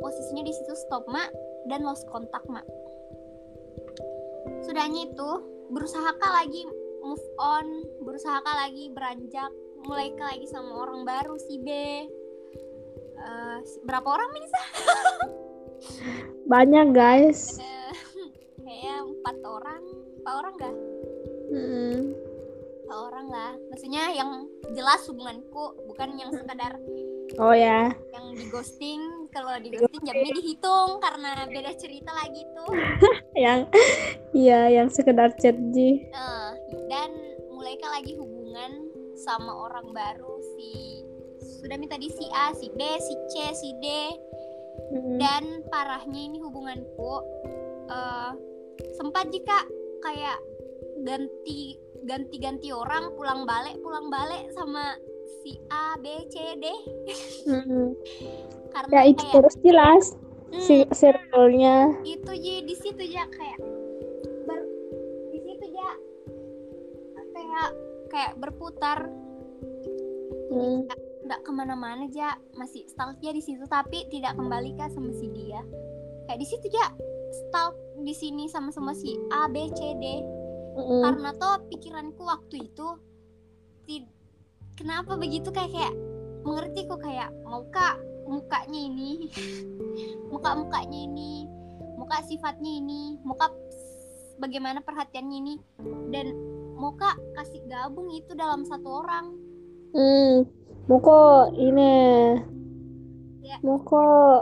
posisinya 0.00 0.42
di 0.46 0.52
situ 0.56 0.72
stop 0.88 1.04
mak. 1.10 1.28
Dan 1.68 1.86
lost 1.86 2.08
kontak 2.10 2.42
mak. 2.50 2.66
Sudahnya 4.66 5.10
itu 5.10 5.30
berusaha 5.72 6.10
kah 6.14 6.32
lagi 6.36 6.68
move 7.00 7.24
on 7.36 7.66
berusaha 8.00 8.38
kah 8.38 8.56
lagi 8.60 8.92
beranjak 8.92 9.50
mulai 9.82 10.12
lagi 10.14 10.46
sama 10.46 10.70
orang 10.78 11.02
baru 11.02 11.34
si 11.40 11.58
B 11.58 11.68
Eh, 13.14 13.58
si- 13.62 13.78
berapa 13.86 14.02
orang 14.02 14.34
Minisa? 14.34 14.60
banyak 16.52 16.90
guys 16.90 17.56
Eh, 17.56 17.94
kayaknya 18.62 18.94
empat 19.06 19.36
orang 19.42 19.82
empat 20.18 20.34
orang 20.34 20.54
gak? 20.58 20.76
Mm-mm. 21.48 21.98
Empat 22.82 22.98
orang 22.98 23.26
lah 23.30 23.50
maksudnya 23.70 24.10
yang 24.10 24.30
jelas 24.74 25.06
hubunganku 25.06 25.64
bukan 25.86 26.18
yang 26.18 26.34
sekadar 26.34 26.74
oh 27.38 27.54
ya. 27.54 27.92
Yang 28.12 28.26
di 28.36 28.44
ghosting 28.50 29.00
kalau 29.32 29.54
di 29.60 29.68
ghosting 29.72 30.02
jamnya 30.04 30.32
dihitung 30.36 30.90
karena 31.00 31.30
beda 31.48 31.72
cerita 31.78 32.10
lagi 32.12 32.42
tuh. 32.52 32.72
Yang 33.44 33.60
iya 34.36 34.68
yang 34.68 34.88
sekedar 34.92 35.32
chat 35.40 35.56
Ji 35.72 36.08
Eh, 36.08 36.50
dan 36.88 37.10
mulai 37.52 37.76
kah 37.80 37.92
lagi 37.96 38.16
hubungan 38.16 38.88
sama 39.16 39.52
orang 39.52 39.92
baru 39.92 40.40
si 40.56 41.00
sudah 41.60 41.76
minta 41.78 41.94
di 42.00 42.10
si 42.10 42.26
A, 42.32 42.50
si 42.56 42.68
B, 42.74 42.80
si 42.98 43.14
C, 43.30 43.32
si 43.54 43.70
D. 43.80 43.86
Mm-mm. 44.92 45.20
dan 45.20 45.64
parahnya 45.68 46.20
ini 46.32 46.40
hubunganku 46.40 47.12
eh 47.92 48.32
sempat 48.96 49.28
jika 49.28 49.68
kayak 50.00 50.38
ganti 51.04 51.76
ganti 52.08 52.36
ganti 52.40 52.68
orang 52.74 53.14
pulang 53.14 53.46
balik 53.46 53.78
pulang 53.84 54.10
balik 54.10 54.48
sama 54.56 54.96
si 55.40 55.56
A 55.72 55.96
B 55.96 56.06
C 56.28 56.36
D 56.60 56.64
Mm-mm. 57.48 57.96
karena 58.72 58.90
ya 58.92 59.00
itu 59.08 59.24
kayak 59.24 59.34
terus 59.34 59.54
jelas 59.64 60.04
hmm, 60.52 60.60
si 60.60 60.76
circle-nya 60.92 61.96
itu 62.04 62.30
aja 62.30 62.54
di 62.62 62.74
situ 62.76 63.02
ya 63.08 63.24
kayak 63.32 63.58
ber 64.44 64.60
di 65.32 65.38
situ 65.40 65.66
ya 65.72 65.90
kayak 67.32 67.68
kayak 68.12 68.32
berputar 68.36 69.08
Mm. 70.52 70.84
nggak 71.24 71.48
ke 71.48 71.50
mana-mana 71.50 72.04
aja 72.04 72.36
masih 72.60 72.84
stuck 72.84 73.16
ya 73.24 73.32
di 73.32 73.40
situ 73.40 73.64
tapi 73.72 74.04
tidak 74.12 74.36
kembali 74.36 74.76
kah 74.76 74.92
sama 74.92 75.08
si 75.16 75.32
dia 75.32 75.64
kayak 76.28 76.44
di 76.44 76.46
situ 76.46 76.68
ya 76.68 76.92
stuck 77.32 77.72
di 78.04 78.12
sini 78.12 78.52
sama 78.52 78.68
sama 78.68 78.92
si 78.92 79.16
A 79.32 79.48
B 79.48 79.72
C 79.72 79.96
D 79.96 80.04
Mm-mm. 80.76 81.00
karena 81.08 81.32
toh 81.40 81.56
pikiranku 81.72 82.20
waktu 82.20 82.68
itu 82.68 82.88
kenapa 84.76 85.16
begitu 85.18 85.48
kayak 85.52 85.72
kayak 85.72 85.94
mengerti 86.42 86.86
kok 86.86 87.00
kayak 87.02 87.30
mau 87.46 87.62
kak 87.70 87.98
mukanya 88.26 88.80
ini. 88.88 89.28
Muka 90.32 90.56
mukanya 90.58 90.98
ini. 91.06 91.46
Muka 91.98 92.22
sifatnya 92.26 92.72
ini. 92.82 93.18
Muka 93.22 93.50
bagaimana 94.40 94.82
perhatiannya 94.82 95.36
ini. 95.38 95.54
Dan 96.10 96.34
mau 96.78 96.94
kak 96.98 97.18
kasih 97.38 97.62
gabung 97.70 98.10
itu 98.14 98.32
dalam 98.34 98.66
satu 98.66 99.04
orang. 99.04 99.26
Hmm, 99.92 100.48
Moko 100.88 101.52
ini. 101.54 101.94
Ya. 103.42 103.58
Moko 103.60 104.40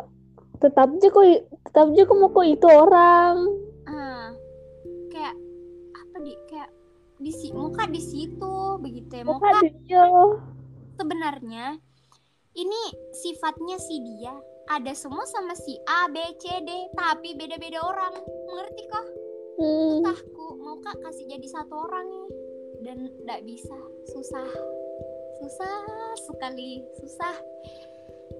tetap 0.60 0.92
kok 0.92 1.24
tetap 1.72 1.88
kok 1.92 2.18
Moko 2.20 2.40
itu 2.44 2.68
orang 2.68 3.48
di 7.20 7.32
si 7.36 7.52
muka 7.52 7.84
di 7.84 8.00
situ 8.00 8.80
begitu 8.80 9.20
ya. 9.20 9.24
Muka 9.28 9.60
dia 9.60 10.08
sebenarnya 10.96 11.76
ini 12.56 12.82
sifatnya 13.12 13.76
si 13.76 14.00
dia. 14.00 14.32
Ada 14.70 14.94
semua 14.94 15.26
sama 15.26 15.52
si 15.58 15.76
A 15.84 16.06
B 16.08 16.16
C 16.40 16.46
D 16.64 16.70
tapi 16.96 17.36
beda-beda 17.36 17.82
orang. 17.84 18.14
Mengerti 18.48 18.82
kok 18.88 19.06
hmm. 19.60 20.00
entahku 20.00 20.46
mau 20.64 20.80
kak 20.80 20.96
kasih 21.04 21.26
jadi 21.28 21.46
satu 21.50 21.74
orang 21.76 22.06
nih. 22.08 22.28
Dan 22.80 22.98
tidak 23.20 23.40
bisa. 23.44 23.76
Susah. 24.16 24.48
Susah 25.42 25.76
sekali. 26.24 26.80
Susah. 27.02 27.36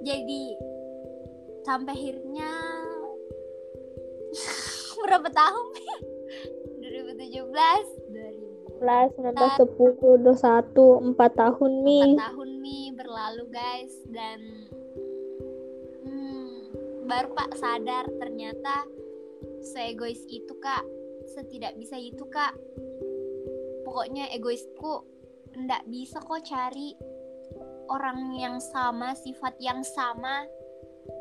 Jadi 0.01 0.57
sampai 1.69 1.93
akhirnya 1.93 2.51
berapa 5.05 5.29
tahun? 5.29 5.67
2017 6.81 7.53
2000 7.53 8.00
19, 8.81 9.37
10, 9.77 10.25
21, 10.25 11.13
4 11.13 11.37
tahun 11.37 11.73
nih 11.85 12.05
empat 12.17 12.33
tahun 12.33 12.51
nih 12.65 12.85
berlalu 12.97 13.45
guys. 13.53 13.95
Dan 14.09 14.41
hmm, 16.09 16.53
baru 17.05 17.29
pak 17.37 17.53
sadar 17.61 18.09
ternyata 18.17 18.89
seegois 19.61 20.25
itu 20.33 20.57
kak. 20.65 20.81
Setidak 21.29 21.77
bisa 21.77 22.01
itu 22.01 22.25
kak. 22.33 22.57
Pokoknya 23.85 24.33
egoisku 24.33 25.05
ndak 25.53 25.85
bisa 25.93 26.17
kok 26.25 26.41
cari 26.49 26.97
orang 27.93 28.33
yang 28.41 28.57
sama 28.63 29.13
sifat 29.13 29.61
yang 29.61 29.85
sama. 29.85 30.49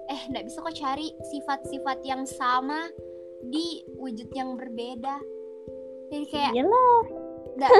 Eh 0.08 0.22
nggak 0.32 0.48
bisa 0.48 0.64
kok 0.64 0.78
cari 0.80 1.12
sifat-sifat 1.28 2.00
yang 2.08 2.24
sama 2.24 2.88
di 3.44 3.84
wujud 4.00 4.32
yang 4.32 4.56
berbeda. 4.56 5.20
Jadi 6.10 6.26
kayak 6.30 6.54
Iyalah. 6.58 7.02
Nggak 7.60 7.72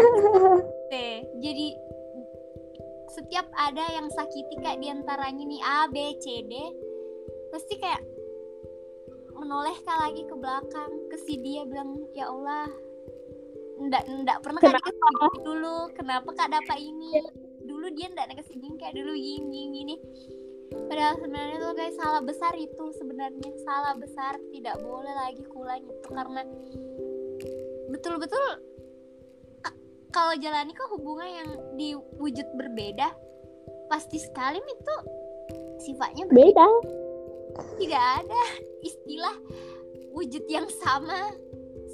deh 0.92 1.16
jadi 1.44 1.68
setiap 3.10 3.48
ada 3.58 3.84
yang 3.90 4.08
sakiti 4.14 4.56
kayak 4.62 4.80
di 4.80 4.88
antaranya 4.94 5.44
nih 5.44 5.62
A 5.66 5.90
B 5.90 5.98
C 6.22 6.46
D 6.46 6.54
pasti 7.50 7.82
kayak 7.82 8.06
menoleh 9.40 9.74
kak 9.82 9.98
lagi 9.98 10.22
ke 10.28 10.36
belakang. 10.38 10.92
Ke 11.10 11.18
si 11.26 11.40
dia 11.42 11.66
bilang 11.66 11.98
ya 12.14 12.30
Allah 12.30 12.70
ndak 13.80 14.04
ndak 14.28 14.38
pernah 14.44 14.60
kak 14.60 14.70
Kenapa? 14.70 14.88
dikasih 14.92 15.10
gini 15.10 15.40
dulu. 15.42 15.78
Kenapa 15.96 16.30
kak 16.36 16.50
dapat 16.54 16.78
ini? 16.78 17.10
Dulu 17.66 17.88
dia 17.96 18.08
ndak 18.14 18.28
dikasih 18.36 18.56
gini 18.60 18.76
kayak 18.78 18.96
dulu 19.00 19.14
gini 19.16 19.48
gini, 19.48 19.66
gini. 19.74 19.96
padahal 20.70 21.18
sebenarnya 21.18 21.58
tuh 21.66 21.74
guys 21.74 21.98
salah 21.98 22.22
besar 22.22 22.54
itu 22.54 22.86
sebenarnya. 22.94 23.50
Salah 23.66 23.98
besar 23.98 24.38
tidak 24.54 24.78
boleh 24.86 25.14
lagi 25.18 25.42
kulang 25.50 25.82
itu 25.82 26.08
karena 26.14 26.46
betul-betul 27.90 28.69
kalau 30.10 30.34
jalani 30.38 30.74
kok 30.74 30.90
hubungan 30.94 31.30
yang 31.30 31.50
di 31.78 31.94
wujud 32.18 32.48
berbeda 32.58 33.14
pasti 33.90 34.22
sekali 34.22 34.58
itu 34.58 34.96
sifatnya 35.82 36.30
berbeda. 36.30 36.46
Beda. 36.46 36.68
tidak 37.82 38.04
ada 38.24 38.44
istilah 38.86 39.36
wujud 40.14 40.46
yang 40.46 40.70
sama 40.82 41.34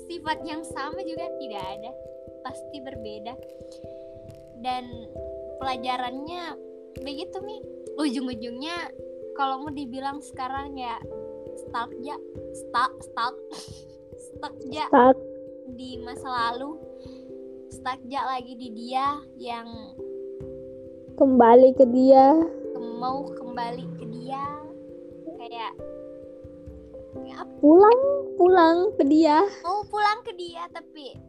sifat 0.05 0.43
yang 0.45 0.61
sama 0.63 0.99
juga 1.03 1.25
tidak 1.39 1.63
ada. 1.63 1.91
Pasti 2.45 2.77
berbeda. 2.83 3.33
Dan 4.61 4.85
pelajarannya 5.57 6.43
begitu 7.01 7.37
nih 7.41 7.61
ujung-ujungnya 7.99 8.91
kalau 9.35 9.65
mau 9.67 9.71
dibilang 9.73 10.23
sekarang 10.23 10.75
ya 10.79 10.95
stuck 11.65 11.91
ya 11.99 12.15
stuck 12.55 12.93
stuck 13.03 13.35
stuck 14.31 14.55
ya 14.71 14.87
di 15.75 15.99
masa 15.99 16.27
lalu 16.27 16.79
stuck 17.75 17.99
ya 18.07 18.23
lagi 18.23 18.55
di 18.55 18.71
dia 18.71 19.19
yang 19.35 19.67
kembali 21.19 21.75
ke 21.75 21.83
dia. 21.91 22.31
mau 22.95 23.27
kembali 23.35 23.83
ke 23.99 24.05
dia. 24.07 24.43
Kayak 25.35 25.75
ya 27.27 27.43
Pulang, 27.59 28.01
pulang 28.39 28.95
ke 28.95 29.03
dia. 29.03 29.43
mau 29.67 29.83
pulang 29.91 30.23
ke 30.23 30.31
dia 30.39 30.71
tapi 30.71 31.19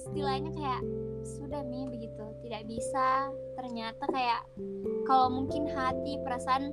istilahnya 0.00 0.48
kayak 0.56 0.80
sudah 1.20 1.60
mi 1.68 1.84
begitu. 1.92 2.24
Tidak 2.40 2.64
bisa. 2.64 3.28
Ternyata 3.60 4.08
kayak 4.08 4.40
kalau 5.04 5.28
mungkin 5.28 5.68
hati 5.68 6.16
perasaan 6.24 6.72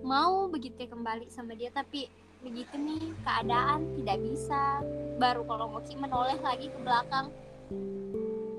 mau 0.00 0.48
begitu 0.48 0.88
kembali 0.88 1.28
sama 1.28 1.52
dia 1.52 1.68
tapi 1.76 2.08
begitu 2.40 2.72
nih 2.72 3.12
keadaan 3.20 3.84
tidak 4.00 4.16
bisa. 4.24 4.80
Baru 5.20 5.44
kalau 5.44 5.76
Ki 5.84 5.92
menoleh 6.00 6.40
lagi 6.40 6.72
ke 6.72 6.78
belakang 6.80 7.28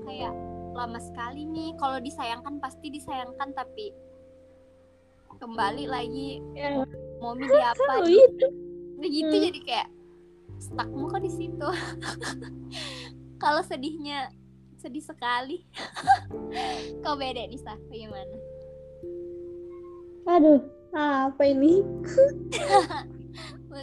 kayak 0.04 0.34
lama 0.72 0.98
sekali 0.98 1.44
nih 1.44 1.70
kalau 1.74 1.98
disayangkan 1.98 2.58
pasti 2.58 2.88
disayangkan 2.88 3.50
tapi 3.50 3.94
kembali 5.34 5.84
lagi 5.84 6.38
Ya, 6.52 6.82
mau 7.18 7.34
mi 7.34 7.44
dia 7.44 7.70
apa 7.72 7.84
tahu 7.98 8.06
itu. 8.06 8.46
begitu 8.96 9.30
Hmm. 9.30 9.44
jadi 9.44 9.60
kayak 9.62 9.88
stuckmu 10.56 11.04
kok 11.08 11.20
di 11.20 11.30
situ 11.30 11.68
kalau 13.42 13.60
sedihnya 13.60 14.30
sedih 14.76 15.02
sekali 15.02 15.64
kau 17.02 17.14
beda 17.14 17.42
nih 17.42 17.58
sah 17.58 17.76
bagaimana 17.84 18.36
Aduh, 20.24 20.56
apa 20.94 21.42
ini? 21.44 21.84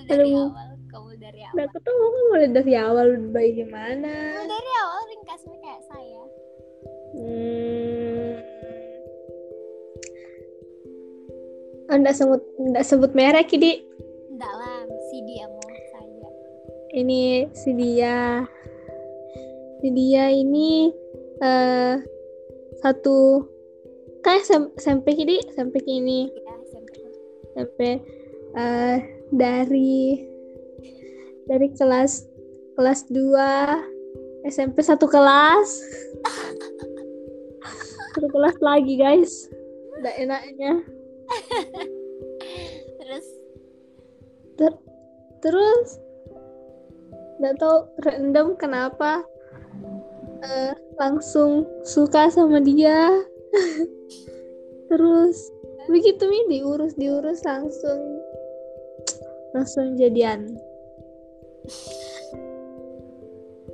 dari 0.10 0.34
Aduh. 0.34 0.50
awal 0.50 0.71
kamu 0.92 1.10
dari 1.18 1.40
awal 1.48 1.56
Udah 1.56 1.68
ketemu 1.72 2.06
mulai 2.30 2.48
dari 2.52 2.74
awal 2.76 3.08
bagaimana? 3.32 4.14
mulai 4.36 4.48
dari 4.52 4.72
awal 4.84 5.02
ringkasnya 5.08 5.58
kayak 5.64 5.82
saya 5.88 6.24
Hmm. 7.12 8.40
Anda 11.92 12.16
sebut 12.16 12.40
enggak 12.56 12.88
sebut 12.88 13.12
merek 13.12 13.52
ini. 13.52 13.84
dalam 14.40 14.88
si 15.12 15.20
dia 15.28 15.44
mau 15.52 15.68
saja 15.92 16.30
Ini 16.96 17.52
si 17.52 17.76
dia. 17.76 18.48
Si 19.84 19.92
dia 19.92 20.32
ini 20.32 20.88
eh 21.44 22.00
satu 22.80 23.44
kayak 24.24 24.48
SMP 24.80 25.20
ini, 25.20 25.44
SMP 25.52 25.84
ini, 25.84 26.32
ya 26.32 26.54
SMP 26.72 26.92
SMP 27.60 27.80
eh 28.56 28.98
dari 29.36 30.31
dari 31.50 31.70
kelas 31.74 32.26
kelas 32.76 33.08
2 33.10 34.50
SMP 34.50 34.82
satu 34.82 35.06
kelas. 35.06 35.70
satu 38.18 38.28
kelas 38.28 38.58
lagi, 38.60 38.98
guys. 38.98 39.48
Udah 40.02 40.14
enaknya. 40.18 40.82
terus 43.00 43.28
Ter- 44.60 44.84
terus 45.40 45.88
nggak 47.42 47.58
tahu 47.58 47.78
random 48.06 48.54
kenapa 48.60 49.26
eh, 50.46 50.74
langsung 51.02 51.66
suka 51.82 52.30
sama 52.30 52.62
dia 52.62 53.10
terus 54.92 55.38
begitu 55.90 56.22
nih 56.30 56.44
diurus 56.52 56.94
diurus 56.94 57.42
langsung 57.42 58.22
langsung 59.58 59.98
jadian 59.98 60.54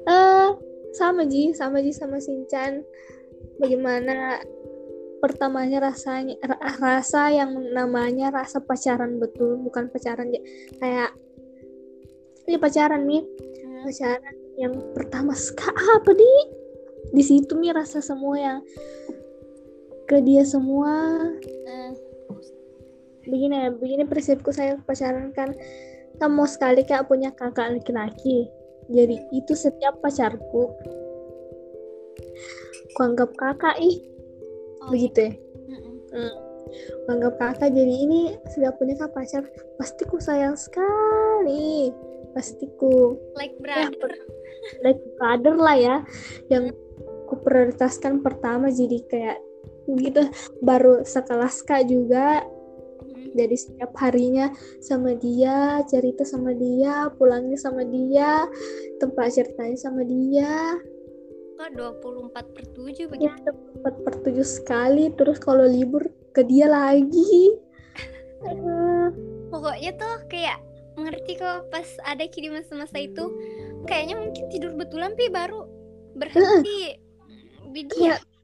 eh 0.07 0.49
sama 0.95 1.23
Ji 1.27 1.53
sama 1.53 1.83
Ji 1.83 1.91
sama 1.93 2.17
Sinchan. 2.17 2.83
Bagaimana 3.57 4.41
pertamanya 5.17 5.89
rasanya 5.89 6.37
ra- 6.45 6.77
rasa 6.77 7.33
yang 7.33 7.53
namanya 7.73 8.29
rasa 8.29 8.61
pacaran 8.61 9.17
betul? 9.17 9.57
Bukan 9.61 9.89
pacaran 9.89 10.29
ya 10.29 10.41
kayak 10.77 11.11
ini 12.47 12.57
pacaran 12.57 13.03
nih 13.05 13.23
hmm, 13.25 13.83
pacaran 13.85 14.35
yang 14.57 14.73
pertama 14.93 15.33
sekali 15.37 15.77
apa 16.01 16.11
di? 16.13 16.33
Di 17.07 17.23
situ 17.23 17.55
nih 17.55 17.71
rasa 17.71 18.03
semua 18.03 18.35
yang 18.35 18.59
ke 20.07 20.23
dia 20.23 20.43
semua. 20.47 20.91
Eh, 21.43 21.91
begini 23.27 23.67
ya 23.67 23.69
begini 23.75 24.03
prinsipku 24.07 24.55
saya 24.55 24.79
pacaran 24.87 25.35
kan 25.35 25.51
mau 26.25 26.49
sekali 26.49 26.81
kayak 26.81 27.05
punya 27.05 27.29
kakak 27.37 27.77
laki-laki. 27.77 28.49
Jadi 28.89 29.21
itu 29.29 29.53
setiap 29.53 30.01
pacarku. 30.01 30.73
Ku 32.97 32.99
anggap 33.05 33.29
kakak 33.37 33.77
ih. 33.77 34.01
Oh, 34.81 34.89
begitu 34.89 35.29
ya. 35.29 35.31
Mm-mm. 35.69 36.33
Ku 37.05 37.07
anggap 37.13 37.37
kakak 37.37 37.77
jadi 37.77 37.95
ini 38.09 38.33
sudah 38.57 38.73
punya 38.73 38.97
kak 38.97 39.13
pacar 39.13 39.45
pasti 39.77 40.01
ku 40.09 40.17
sayang 40.17 40.57
sekali. 40.57 41.93
Pasti 42.33 42.65
ku 42.81 43.13
like 43.37 43.53
Ya, 43.61 43.91
brother. 43.93 44.11
like 44.81 45.01
brother 45.21 45.55
lah 45.59 45.77
ya. 45.77 45.95
Yang 46.49 46.73
ku 47.29 47.37
prioritaskan 47.43 48.25
pertama 48.25 48.73
jadi 48.73 49.03
kayak 49.05 49.37
gitu. 50.01 50.25
Baru 50.63 51.03
sekelas 51.05 51.61
kak 51.67 51.85
juga 51.91 52.41
Jadi 53.33 53.55
setiap 53.57 53.91
harinya 53.99 54.51
sama 54.79 55.15
dia 55.17 55.81
cerita 55.89 56.23
sama 56.23 56.53
dia 56.53 57.11
pulangnya 57.15 57.57
sama 57.59 57.83
dia 57.83 58.45
tempat 59.01 59.33
ceritanya 59.33 59.77
sama 59.79 60.05
dia. 60.05 60.77
Kok 61.57 61.73
24 61.73 62.53
per 62.53 62.63
7 62.69 62.93
ya 62.93 63.07
begitu? 63.09 63.49
tempat 63.49 63.93
per 64.05 64.13
tujuh 64.21 64.45
sekali. 64.45 65.09
Terus 65.17 65.41
kalau 65.41 65.65
libur 65.65 66.05
ke 66.31 66.45
dia 66.45 66.69
lagi. 66.69 67.57
Pokoknya 69.51 69.91
tuh 69.97 70.15
kayak 70.29 70.61
mengerti 70.97 71.37
kok 71.37 71.69
pas 71.73 71.85
ada 72.05 72.25
ki 72.29 72.45
di 72.45 72.49
masa-masa 72.53 73.01
itu. 73.01 73.25
Kayaknya 73.89 74.15
mungkin 74.21 74.43
tidur 74.53 74.77
betulan 74.77 75.17
pi. 75.17 75.33
Baru 75.33 75.65
berhenti. 76.13 77.01
Di 77.73 77.81
dia 77.89 78.21
kayak 78.21 78.36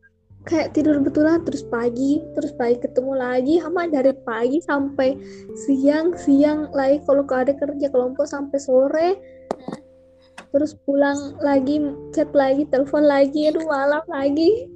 kayak 0.43 0.75
tidur 0.75 0.99
betulan 0.99 1.39
terus 1.47 1.63
pagi 1.71 2.19
terus 2.35 2.51
pagi 2.59 2.75
ketemu 2.83 3.15
lagi 3.15 3.63
sama 3.63 3.87
dari 3.87 4.11
pagi 4.27 4.59
sampai 4.59 5.15
siang 5.55 6.11
siang 6.19 6.67
lagi 6.75 6.99
kalau 7.07 7.23
kau 7.23 7.39
ada 7.39 7.55
kerja 7.55 7.87
kelompok 7.87 8.27
sampai 8.27 8.59
sore. 8.59 9.09
Terus 10.53 10.77
pulang 10.85 11.33
lagi 11.41 11.81
chat 12.13 12.29
lagi 12.29 12.69
telepon 12.69 13.09
lagi 13.09 13.49
aduh 13.49 13.65
malam 13.65 14.03
lagi. 14.05 14.69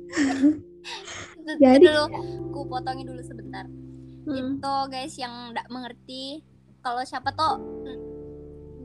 Jadi- 1.61 1.85
dulu 1.85 2.03
ku 2.49 2.59
potongin 2.65 3.05
dulu 3.05 3.21
sebentar. 3.21 3.67
Hmm. 4.27 4.59
itu 4.59 4.75
guys 4.91 5.15
yang 5.15 5.55
nggak 5.55 5.71
mengerti 5.71 6.43
kalau 6.83 6.99
siapa 7.07 7.31
tuh 7.31 7.63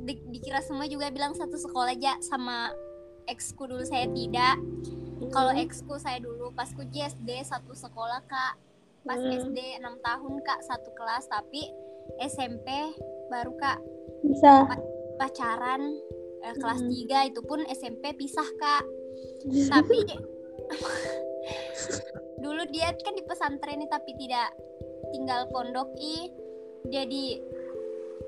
di- 0.06 0.22
dikira 0.30 0.62
semua 0.62 0.86
juga 0.86 1.10
bilang 1.10 1.34
satu 1.34 1.58
sekolah 1.58 1.98
aja 1.98 2.14
sama 2.22 2.70
exku 3.26 3.66
dulu 3.66 3.82
saya 3.82 4.06
tidak 4.14 4.54
kalau 5.32 5.52
Hmm. 5.56 5.64
exku 5.64 5.96
saya 5.96 6.20
dulu 6.20 6.52
pas 6.52 6.68
ku 6.70 6.84
SD 6.84 7.30
satu 7.42 7.72
sekolah 7.72 8.20
kak. 8.28 8.54
Pas 9.02 9.18
Hmm. 9.18 9.32
SD 9.32 9.58
6 9.80 9.98
tahun 10.04 10.34
kak 10.44 10.60
satu 10.62 10.92
kelas. 10.94 11.26
Tapi 11.26 11.72
SMP 12.20 12.68
baru 13.32 13.56
kak. 13.56 13.80
Bisa. 14.22 14.68
Pacaran 15.16 15.96
eh, 16.42 16.54
kelas 16.58 16.82
Hmm. 16.84 16.90
3 16.90 17.18
itu 17.32 17.40
pun 17.42 17.64
SMP 17.70 18.12
pisah 18.14 18.46
kak. 18.60 18.84
Tapi 19.72 19.98
dulu 22.44 22.62
dia 22.70 22.90
kan 22.98 23.14
di 23.14 23.22
pesantren 23.22 23.78
nih 23.78 23.90
tapi 23.90 24.14
tidak 24.18 24.50
tinggal 25.14 25.46
pondok 25.50 25.88
i. 25.96 26.28
Jadi 26.90 27.38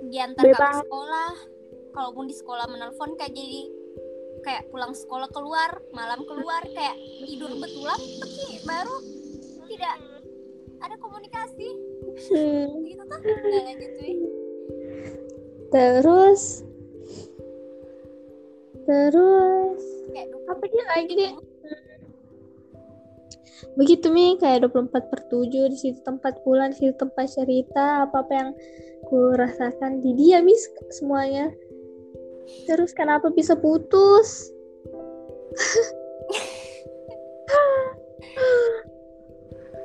diantar 0.08 0.46
ke 0.46 0.66
sekolah. 0.86 1.32
Kalaupun 1.94 2.26
di 2.26 2.34
sekolah 2.34 2.66
menelpon 2.70 3.14
kayak 3.14 3.34
jadi 3.34 3.70
kayak 4.44 4.68
pulang 4.68 4.92
sekolah 4.92 5.26
keluar 5.32 5.80
malam 5.96 6.20
keluar 6.28 6.62
kayak 6.68 6.94
tidur 7.24 7.50
betulan 7.56 8.00
pergi 8.20 8.48
baru 8.68 8.96
tidak 9.68 9.94
ada 10.84 10.96
komunikasi. 11.00 11.68
Hmm. 12.28 12.84
gitu 12.84 13.02
tuh 13.02 13.18
nggak 13.24 13.64
lanjut 13.64 13.90
cuy. 13.98 14.14
Terus 15.72 16.42
terus 18.84 19.82
kayak 20.12 20.28
apa 20.44 20.64
dia 20.68 20.84
lagi? 20.92 21.12
deh 21.16 21.34
begitu 23.74 24.06
mi. 24.12 24.36
Kayak 24.36 24.70
24 24.70 25.10
per 25.10 25.20
7 25.32 25.72
di 25.72 25.78
situ 25.80 25.98
tempat 26.04 26.44
pulang 26.44 26.70
di 26.70 26.84
situ 26.84 26.94
tempat 27.00 27.26
cerita 27.32 28.04
apa 28.06 28.22
apa 28.22 28.32
yang 28.32 28.50
ku 29.08 29.32
rasakan 29.34 30.04
di 30.04 30.16
dia 30.16 30.40
mis 30.44 30.68
semuanya 30.92 31.52
terus 32.66 32.92
kenapa 32.92 33.30
bisa 33.32 33.56
putus? 33.56 34.52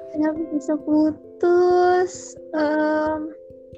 Kenapa 0.10 0.42
bisa 0.52 0.74
putus? 0.84 2.36
Em, 2.52 3.32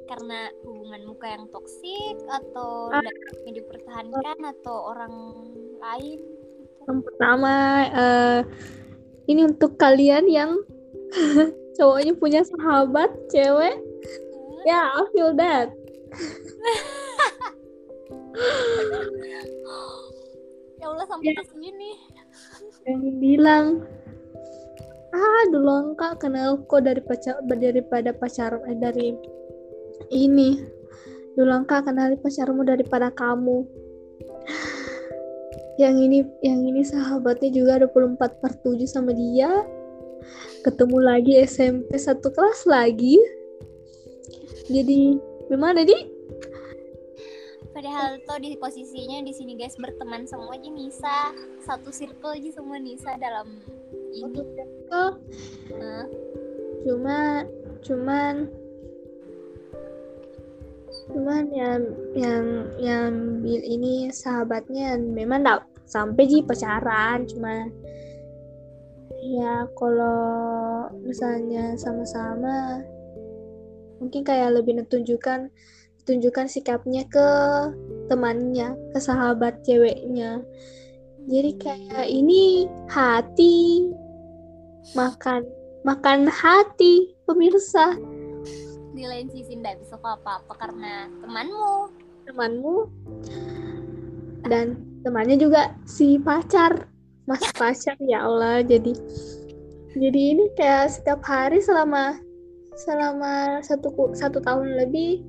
karena 0.10 0.40
hubunganmu 0.66 1.14
kayak 1.22 1.38
yang 1.38 1.48
toksik 1.54 2.18
atau 2.28 2.90
tidak 2.90 3.16
dipertahankan 3.62 4.38
atau 4.58 4.76
orang 4.96 5.14
lain? 5.78 6.20
Yang 6.90 7.00
pertama 7.06 7.54
eh, 7.94 8.40
ini 9.30 9.46
untuk 9.46 9.78
kalian 9.78 10.26
yang 10.26 10.58
cowoknya 11.78 12.14
punya 12.18 12.42
sahabat 12.42 13.12
cewek. 13.30 13.78
Ya 14.66 14.94
I 14.94 15.04
feel 15.14 15.34
that 15.38 15.74
ya 20.80 20.86
Allah 20.88 21.06
sampai 21.08 21.36
ke 21.36 21.44
sini 21.52 21.92
yang 22.88 23.02
bilang 23.22 23.66
ah 25.12 25.44
dulu 25.52 25.94
kak 26.00 26.24
kenal 26.24 26.58
kok 26.66 26.88
dari 26.88 27.04
pacar 27.04 27.38
daripada 27.46 28.16
pacar 28.16 28.58
eh, 28.66 28.78
dari 28.80 29.14
ini. 30.10 30.60
Dulu 31.38 31.64
kak 31.64 31.88
kenali 31.88 32.20
pacarmu 32.20 32.68
daripada 32.68 33.14
kamu. 33.14 33.64
Yang 35.80 35.96
ini 36.04 36.20
yang 36.44 36.60
ini 36.68 36.82
sahabatnya 36.84 37.50
juga 37.50 37.88
24 37.88 38.42
per 38.44 38.52
7 38.60 38.84
sama 38.86 39.16
dia. 39.16 39.50
Ketemu 40.62 40.98
lagi 41.02 41.34
SMP 41.42 41.96
satu 41.98 42.30
kelas 42.30 42.68
lagi. 42.70 43.18
Jadi 44.70 45.18
gimana 45.50 45.82
di 45.82 46.21
padahal 47.82 48.22
tuh 48.30 48.38
di 48.38 48.54
posisinya 48.62 49.26
di 49.26 49.34
sini 49.34 49.58
guys 49.58 49.74
berteman 49.74 50.30
semua 50.30 50.54
aja 50.54 50.70
Nisa. 50.70 51.34
Satu 51.66 51.90
circle 51.90 52.38
aja 52.38 52.62
semua 52.62 52.78
Nisa 52.78 53.18
dalam 53.18 53.58
ini. 54.14 54.38
Nah, 55.74 56.06
cuma 56.86 57.42
cuman 57.82 58.46
cuman 61.10 61.44
yang 61.50 61.82
yang 62.14 62.46
yang 62.78 63.12
bil- 63.42 63.66
ini 63.66 64.14
sahabatnya 64.14 65.02
memang 65.02 65.42
enggak 65.42 65.66
sampai 65.90 66.30
sih 66.30 66.46
pacaran 66.46 67.26
cuma 67.26 67.66
ya 69.26 69.66
kalau 69.74 70.86
misalnya 71.02 71.74
sama-sama 71.82 72.86
mungkin 73.98 74.22
kayak 74.22 74.54
lebih 74.54 74.86
menunjukkan 74.86 75.50
tunjukkan 76.04 76.48
sikapnya 76.50 77.06
ke 77.08 77.28
temannya 78.12 78.76
ke 78.92 79.00
sahabat 79.00 79.62
ceweknya. 79.64 80.42
Jadi 81.30 81.52
kayak 81.62 82.08
ini 82.10 82.66
hati 82.90 83.88
makan 84.98 85.46
makan 85.86 86.26
hati 86.28 87.14
pemirsa. 87.30 87.98
Di 88.92 89.06
lain 89.06 89.30
sisi 89.30 89.56
nggak 89.56 89.82
bisa 89.82 89.96
apa-apa 90.02 90.54
karena 90.58 91.08
temanmu. 91.22 91.76
Temanmu 92.26 92.76
dan 94.50 94.78
temannya 95.06 95.38
juga 95.38 95.78
si 95.86 96.18
pacar 96.18 96.90
mas 97.30 97.42
pacar 97.54 97.96
ya 98.02 98.26
Allah. 98.26 98.66
Jadi 98.66 98.98
jadi 99.92 100.22
ini 100.36 100.46
kayak 100.58 100.90
setiap 100.90 101.22
hari 101.24 101.62
selama 101.62 102.18
selama 102.80 103.60
satu 103.62 103.92
satu 104.16 104.40
tahun 104.42 104.80
lebih 104.80 105.22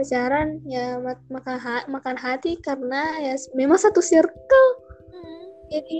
pacaran 0.00 0.64
ya 0.64 0.96
mak- 0.96 1.28
makan 1.28 1.60
ha- 1.60 1.84
makan 1.92 2.16
hati 2.16 2.56
karena 2.64 3.20
ya 3.20 3.36
memang 3.52 3.76
satu 3.76 4.00
circle. 4.00 4.68
Hmm, 5.12 5.44
jadi 5.68 5.98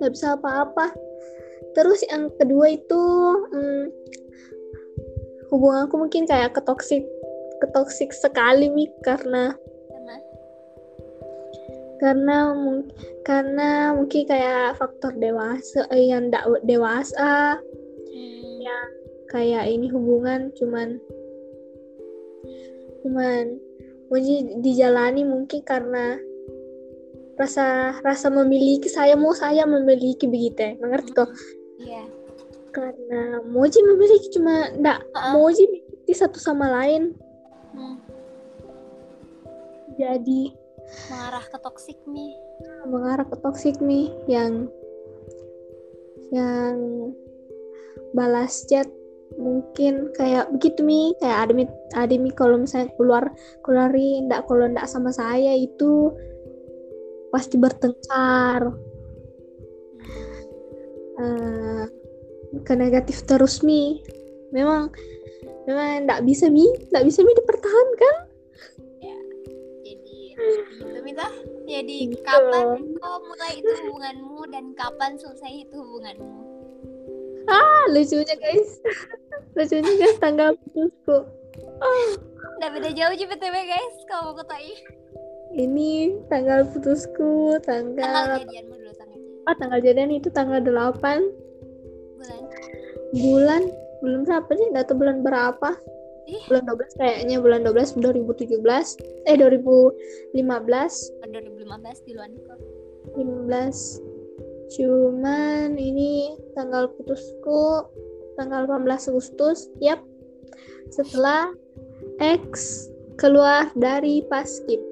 nggak 0.00 0.12
bisa 0.16 0.40
apa-apa. 0.40 0.96
Terus 1.76 2.00
yang 2.08 2.32
kedua 2.40 2.72
itu 2.72 3.02
hmm, 3.52 3.84
hubunganku 5.52 6.00
mungkin 6.00 6.24
kayak 6.24 6.56
ketoksik 6.56 7.04
ketoksik 7.60 8.16
sekali 8.16 8.72
mi 8.72 8.88
karena 9.04 9.52
karena? 9.92 10.16
Karena 12.00 12.36
mung- 12.56 12.88
karena 13.20 13.92
mungkin 13.92 14.24
kayak 14.24 14.80
faktor 14.80 15.12
dewasa 15.20 15.84
eh, 15.92 16.08
yang 16.08 16.32
ndak 16.32 16.48
dewasa. 16.64 17.60
Hmm, 18.08 18.64
Ya. 18.64 18.78
kayak 19.28 19.68
ini 19.68 19.92
hubungan 19.92 20.48
cuman 20.56 20.96
cuman 23.04 23.58
mungkin 24.06 24.62
dijalani 24.62 25.26
mungkin 25.26 25.60
karena 25.66 26.16
rasa 27.36 27.98
rasa 28.00 28.32
memiliki 28.32 28.88
saya 28.88 29.12
mau 29.18 29.36
saya 29.36 29.68
memiliki 29.68 30.24
begitu 30.24 30.56
ya. 30.56 30.72
Mengerti 30.80 31.10
kok? 31.12 31.30
Iya. 31.80 32.04
Karena 32.72 33.40
Moji 33.44 33.80
memiliki 33.84 34.28
cuma 34.36 34.72
ndak 34.76 35.04
Heeh. 35.04 35.32
Moji 35.36 35.62
memiliki 35.68 36.14
satu 36.16 36.40
sama 36.40 36.68
lain. 36.68 37.12
Hmm, 37.76 38.00
jadi 40.00 40.52
mengarah 41.08 41.44
ke 41.44 41.58
toksik 41.60 41.98
nih. 42.08 42.32
Mengarah 42.88 43.26
ke 43.28 43.36
toxic 43.40 43.76
nih 43.80 44.12
yang 44.28 44.68
yang 46.32 46.76
balas 48.16 48.64
chat 48.68 48.88
mungkin 49.36 50.10
kayak 50.16 50.50
begitu 50.52 50.80
mi. 50.82 51.12
Kayak 51.20 51.38
ada 51.48 51.52
mi 51.52 51.64
ada 51.94 52.14
mi 52.16 52.30
kalau 52.32 52.56
misalnya 52.60 52.92
keluar 52.96 53.24
keluarin 53.62 54.28
ndak 54.28 54.48
kalau 54.48 54.66
ndak 54.68 54.88
sama 54.88 55.12
saya 55.12 55.52
itu 55.56 56.12
pasti 57.30 57.56
bertengkar. 57.60 58.72
Eh, 61.16 61.84
ke 62.64 62.72
negatif 62.76 63.24
terus 63.24 63.64
mi. 63.64 64.00
Memang 64.52 64.92
memang 65.68 66.04
ndak 66.08 66.24
bisa 66.24 66.48
mi. 66.48 66.66
Ndak 66.92 67.04
bisa 67.04 67.20
mi 67.24 67.32
dipertahankan. 67.36 68.16
Jadi 69.84 70.36
gitu 70.80 71.00
Mita 71.04 71.28
jadi 71.66 71.96
Gitu. 72.12 72.22
kapan 72.22 72.94
kau 73.02 73.18
mulai 73.26 73.58
itu 73.58 73.72
hubunganmu 73.84 74.40
dan 74.54 74.64
kapan 74.78 75.18
selesai 75.18 75.66
itu 75.66 75.74
hubunganmu? 75.74 76.42
Ah 77.46 77.84
lucunya 77.90 78.34
guys 78.38 78.82
lucunya 79.56 79.92
guys 79.98 80.18
tanggal 80.22 80.50
putusku. 80.58 81.16
Udah 82.56 82.68
beda 82.72 82.90
jauh 82.92 83.14
sih 83.16 83.28
btw 83.28 83.56
guys 83.68 83.94
kalau 84.08 84.32
mau 84.32 84.36
ketai 84.40 84.72
ini 85.56 86.12
tanggal 86.28 86.68
putusku 86.68 87.56
tanggal 87.64 88.04
tanggal 88.04 88.44
jadianmu 88.44 88.74
dulu 88.76 88.92
tanggal 88.92 89.16
jadian 89.16 89.46
ah 89.46 89.54
tanggal 89.56 89.80
jadian 89.80 90.10
itu 90.12 90.28
tanggal 90.34 90.60
8 90.60 90.68
bulan. 92.18 92.42
Bulan. 93.14 93.62
Bulan 94.02 94.20
berapa 94.28 94.50
sih? 94.52 94.66
Nggak 94.74 94.84
tahu 94.90 94.96
bulan 95.00 95.18
berapa. 95.24 95.70
Ih. 96.26 96.42
bulan 96.50 96.66
12 96.66 96.98
kayaknya 96.98 97.36
bulan 97.38 97.62
12 97.62 98.02
2017 98.02 98.58
eh 99.30 99.36
2015 99.38 99.46
oh, 99.46 101.26
2015 101.30 102.02
di 102.02 102.12
luar 102.18 102.28
nikah 102.34 102.58
15 103.14 104.74
cuman 104.74 105.78
ini 105.78 106.34
tanggal 106.58 106.90
putusku 106.98 107.86
tanggal 108.36 108.68
18 108.68 109.10
Agustus 109.10 109.72
yap. 109.80 110.04
Setelah 110.92 111.50
X 112.22 112.86
keluar 113.16 113.72
dari 113.74 114.20
paskib 114.28 114.78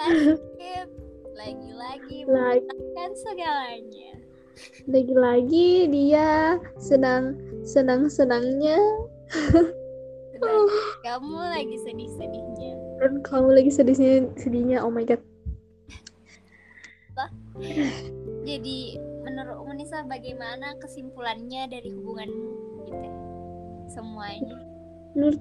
Paskip. 0.00 0.88
Lagi-lagi 1.36 2.24
Lagi. 2.24 2.28
mengatakan 2.28 3.10
segalanya. 3.14 4.12
Lagi-lagi 4.88 5.70
dia 5.92 6.56
senang 6.80 7.36
senang 7.66 8.08
senangnya 8.08 8.78
Dan 10.38 10.64
kamu 11.06 11.36
lagi 11.52 11.76
sedih-sedihnya. 11.84 12.72
dan 13.02 13.12
kamu 13.26 13.48
lagi 13.60 13.70
sedihnya 13.72 14.30
sedihnya. 14.40 14.78
Oh 14.80 14.92
my 14.92 15.04
god. 15.04 15.20
Jadi 18.44 18.98
menurut 19.44 19.76
Nisa 19.76 20.00
bagaimana 20.08 20.72
kesimpulannya 20.80 21.68
dari 21.68 21.92
hubunganmu 21.92 22.50
gitu? 22.88 23.04
ya? 23.04 23.12
Semuanya. 23.92 24.56
menurut 25.14 25.38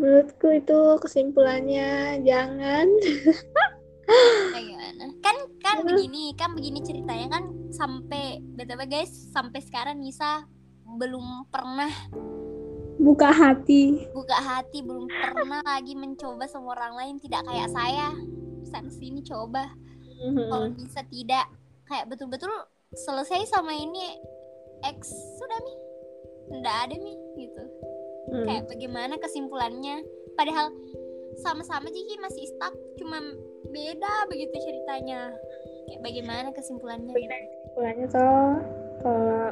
menurutku 0.00 0.48
itu 0.48 0.80
kesimpulannya 1.02 2.18
jangan 2.24 2.88
Bagaimana? 4.54 5.04
Kan 5.24 5.36
kan 5.64 5.76
begini, 5.80 6.36
kan 6.36 6.52
begini 6.52 6.84
ceritanya 6.84 7.40
kan 7.40 7.44
sampai 7.72 8.36
btw 8.54 8.84
guys, 8.84 9.12
sampai 9.32 9.64
sekarang 9.64 9.96
Nisa 9.96 10.44
belum 10.84 11.48
pernah 11.48 11.88
buka 13.00 13.32
hati 13.32 14.04
buka 14.12 14.36
hati, 14.38 14.84
belum 14.84 15.08
pernah 15.08 15.64
lagi 15.64 15.96
mencoba 15.96 16.44
sama 16.46 16.76
orang 16.76 16.94
lain 17.00 17.16
tidak 17.18 17.48
kayak 17.48 17.72
saya. 17.72 18.12
Sana 18.68 18.92
sini 18.92 19.24
coba. 19.24 19.72
Kalau 20.24 20.68
Nisa 20.72 21.00
tidak 21.08 21.48
kayak 21.88 22.08
betul-betul 22.08 22.52
selesai 22.94 23.50
sama 23.50 23.74
ini 23.74 24.16
X 24.84 25.10
sudah 25.40 25.58
nih. 25.60 25.78
Nggak 26.60 26.76
ada 26.88 26.94
nih 26.96 27.16
gitu. 27.40 27.62
Hmm. 28.32 28.44
Kayak 28.48 28.64
bagaimana 28.68 29.14
kesimpulannya? 29.20 30.04
Padahal 30.34 30.72
sama-sama 31.40 31.90
Jiki 31.90 32.14
masih 32.22 32.46
stuck, 32.46 32.74
cuma 33.00 33.18
beda 33.72 34.28
begitu 34.30 34.54
ceritanya. 34.60 35.34
Kayak 35.90 36.00
bagaimana 36.04 36.48
kesimpulannya? 36.54 37.12
kesimpulannya 37.12 38.06
tuh 38.06 38.46
kalau 39.02 39.44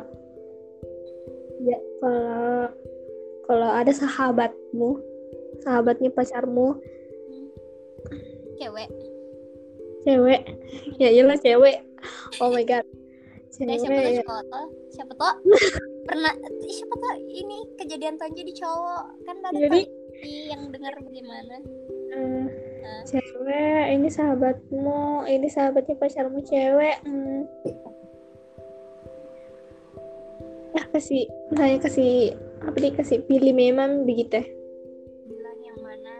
ya 1.62 1.78
kalau 1.98 2.70
kalau 3.50 3.68
ada 3.74 3.92
sahabatmu 3.92 4.90
sahabatnya 5.62 6.10
pacarmu 6.14 6.78
Cewek. 8.58 8.90
cewek 10.06 10.42
ya 11.02 11.10
iyalah 11.10 11.38
cewek 11.38 11.82
oh 12.42 12.50
my 12.50 12.64
god 12.64 12.84
siapa 13.52 13.76
tuh 13.84 14.12
ya. 14.16 14.24
cowok 14.24 14.42
tuh? 14.48 14.66
Siapa 14.92 15.12
tuh? 15.12 15.34
Pernah 16.08 16.32
siapa 16.64 16.94
tuh 16.96 17.14
ini 17.20 17.56
kejadian 17.76 18.16
tuh 18.16 18.28
jadi 18.32 18.52
cowok 18.56 19.04
kan 19.28 19.36
ada 19.44 19.58
Jadi- 19.60 19.90
yang 20.22 20.70
dengar 20.70 20.94
bagaimana? 21.02 21.56
Hmm, 22.12 22.46
Nah. 22.82 23.02
cewek 23.08 23.84
ini 23.96 24.08
sahabatmu 24.12 25.24
ini 25.26 25.48
sahabatnya 25.48 25.96
pacarmu 25.96 26.44
cewek 26.44 26.96
hmm. 27.08 27.42
ya 30.76 30.82
kasih 30.92 31.24
misalnya 31.48 31.78
kasih 31.80 32.12
apa 32.62 32.76
nih 32.78 32.92
kasih 32.94 33.18
pilih 33.24 33.52
memang 33.56 34.04
begitu 34.04 34.40
ya. 34.40 34.46
Bilang 35.28 35.58
yang 35.64 35.78
mana? 35.80 36.12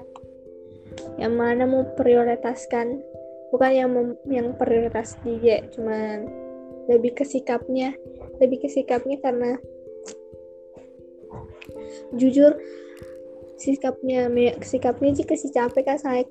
yang 1.20 1.34
mana 1.36 1.62
mau 1.68 1.84
prioritaskan 1.96 3.00
bukan 3.52 3.70
yang 3.70 3.90
mem- 3.92 4.20
yang 4.26 4.48
prioritas 4.56 5.20
dia 5.22 5.62
cuman 5.76 6.26
lebih 6.88 7.12
ke 7.14 7.24
sikapnya 7.28 7.92
lebih 8.40 8.64
ke 8.64 8.68
sikapnya 8.72 9.20
karena 9.20 9.60
jujur 12.16 12.56
sikapnya 13.60 14.26
sikapnya 14.64 15.10
jika 15.14 15.34
si 15.38 15.52
capek 15.52 15.84
kan 15.86 15.98
saya 16.00 16.24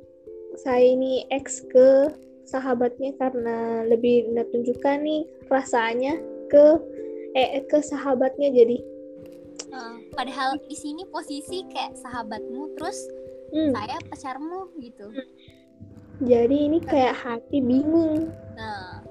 saya 0.59 0.83
ini 0.83 1.23
ex 1.31 1.63
ke 1.69 2.11
sahabatnya 2.43 3.15
karena 3.15 3.87
lebih 3.87 4.27
menunjukkan 4.33 4.99
nih 4.99 5.23
rasanya 5.47 6.19
ke 6.51 6.75
eh 7.31 7.63
ke 7.63 7.79
sahabatnya 7.79 8.51
jadi 8.51 8.83
Eh, 9.71 9.95
padahal 10.11 10.59
di 10.67 10.75
sini 10.75 11.07
posisi 11.07 11.63
kayak 11.71 11.95
sahabatmu 11.95 12.75
terus 12.75 13.07
hmm, 13.55 13.71
saya 13.71 13.97
pacarmu 14.03 14.67
gitu. 14.83 15.07
Jadi 16.21 16.57
ini 16.69 16.77
kayak 16.81 17.17
hati 17.17 17.59
bingung 17.59 18.29
Nah, 18.53 19.01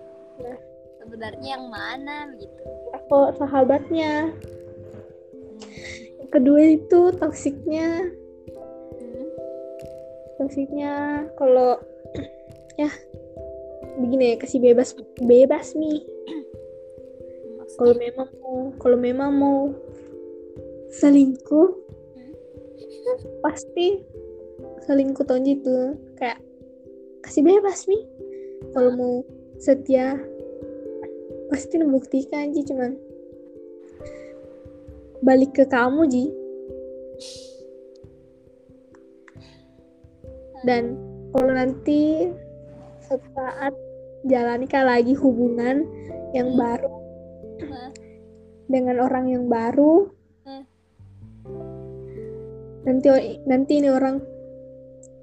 Nah. 0.41 0.59
sebenarnya 1.03 1.59
yang 1.59 1.67
mana 1.69 2.31
gitu? 2.39 2.63
aku 2.95 3.35
sahabatnya 3.37 4.31
Hmm. 5.35 5.59
kedua 6.31 6.79
itu 6.79 7.11
toksiknya 7.19 8.09
Hmm. 8.97 9.27
toksiknya 10.39 11.27
kalau 11.35 11.77
ya 12.79 12.89
begini 14.01 14.33
ya 14.33 14.37
kasih 14.39 14.63
bebas 14.63 14.95
bebas 15.21 15.75
nih 15.75 16.01
kalau 17.77 17.95
memang 17.97 18.29
mau 18.41 18.59
kalau 18.79 18.97
memang 18.99 19.31
mau 19.35 19.59
selingkuh 20.91 21.71
pasti 23.41 24.01
selingkuh 24.85 25.25
tahun 25.25 25.47
itu 25.47 25.77
kayak 26.17 26.41
kasih 27.21 27.43
bebas 27.45 27.85
nih 27.87 28.03
kalau 28.73 28.91
mau 28.97 29.15
setia 29.61 30.17
pasti 31.51 31.77
membuktikan 31.77 32.55
Ji 32.55 32.63
cuman 32.65 32.97
balik 35.21 35.53
ke 35.53 35.65
kamu 35.69 36.09
Ji 36.09 36.25
dan 40.65 40.97
kalau 41.33 41.53
nanti 41.57 42.29
saat 43.09 43.75
jalanikah 44.29 44.85
lagi 44.85 45.17
hubungan 45.17 45.89
yang 46.37 46.55
Hmm. 46.55 46.61
baru 46.61 46.91
Hah? 47.67 47.91
dengan 48.71 48.97
orang 49.03 49.25
yang 49.29 49.45
baru 49.49 50.09
Hmm. 50.47 50.65
nanti 52.87 53.09
nanti 53.49 53.73
ini 53.83 53.89
orang 53.91 54.21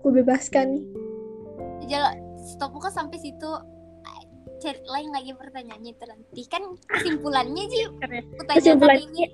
ku 0.02 0.12
bebaskan 0.12 0.78
nih 0.78 0.86
Jalo, 1.88 2.10
stop 2.44 2.76
kok 2.78 2.92
sampai 2.92 3.18
situ? 3.20 3.52
Cari 4.58 4.82
lain 4.90 5.14
lagi 5.14 5.32
pertanyaannya 5.38 5.92
itu 5.94 6.06
nanti 6.10 6.42
kan 6.50 6.64
kesimpulannya 6.90 7.64
sih 7.70 7.84
tanyakan 8.02 8.58
kesimpulannya 8.58 9.28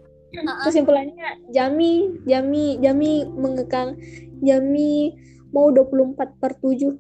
kesimpulannya 0.67 1.27
Jami 1.47 2.19
Jami 2.27 2.75
Jami 2.83 3.23
mengekang. 3.31 3.95
Jami 4.43 5.15
mau 5.55 5.71
24 5.71 6.19
per 6.43 6.59
7 6.59 6.91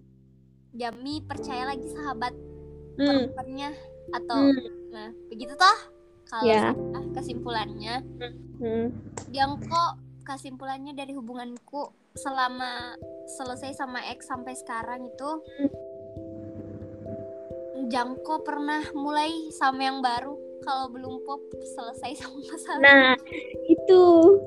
Jami 0.79 1.19
percaya 1.27 1.67
lagi 1.67 1.83
sahabat 1.91 2.31
hmm. 2.95 3.03
perempuannya 3.03 3.69
atau 4.15 4.39
Hmm. 4.39 4.71
nah 4.93 5.09
begitu 5.27 5.53
toh? 5.59 5.77
Kalau 6.23 6.47
Ya. 6.47 6.71
saya, 6.71 7.03
kesimpulannya. 7.13 7.95
Hmm. 8.57 8.87
Jangko 9.35 9.85
kesimpulannya 10.23 10.95
dari 10.95 11.13
hubunganku 11.13 11.91
selama 12.17 12.95
selesai 13.39 13.77
sama 13.77 13.99
X 14.13 14.27
sampai 14.29 14.53
sekarang 14.55 15.07
itu 15.07 15.29
Jangko 17.91 18.41
pernah 18.41 18.81
mulai 18.95 19.29
sama 19.53 19.83
yang 19.83 19.99
baru 19.99 20.33
kalau 20.63 20.87
belum 20.89 21.21
pop 21.27 21.43
selesai 21.75 22.15
sama 22.23 22.39
masalah. 22.39 22.81
Nah, 22.81 23.11
itu. 23.67 24.03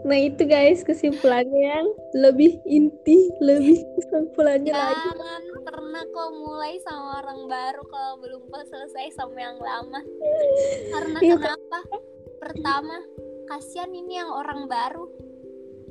Nah, 0.09 0.19
itu 0.19 0.43
guys 0.49 0.81
kesimpulannya 0.83 1.61
yang 1.61 1.87
lebih 2.17 2.59
inti, 2.65 3.31
lebih 3.45 3.85
kesimpulannya 4.01 4.73
lagi. 4.73 4.97
jangan 5.12 5.43
pernah 5.62 6.03
kok 6.09 6.31
mulai 6.41 6.75
sama 6.83 7.21
orang 7.21 7.41
baru 7.47 7.83
kalau 7.87 8.15
belum 8.25 8.43
pop 8.49 8.65
selesai 8.65 9.15
sama 9.15 9.37
yang 9.37 9.59
lama. 9.61 10.01
Karena 10.97 11.19
Iya, 11.21 11.37
kenapa? 11.37 11.79
Pertama 12.41 12.97
kasihan 13.47 13.93
ini 13.93 14.19
yang 14.19 14.33
orang 14.33 14.67
baru 14.67 15.07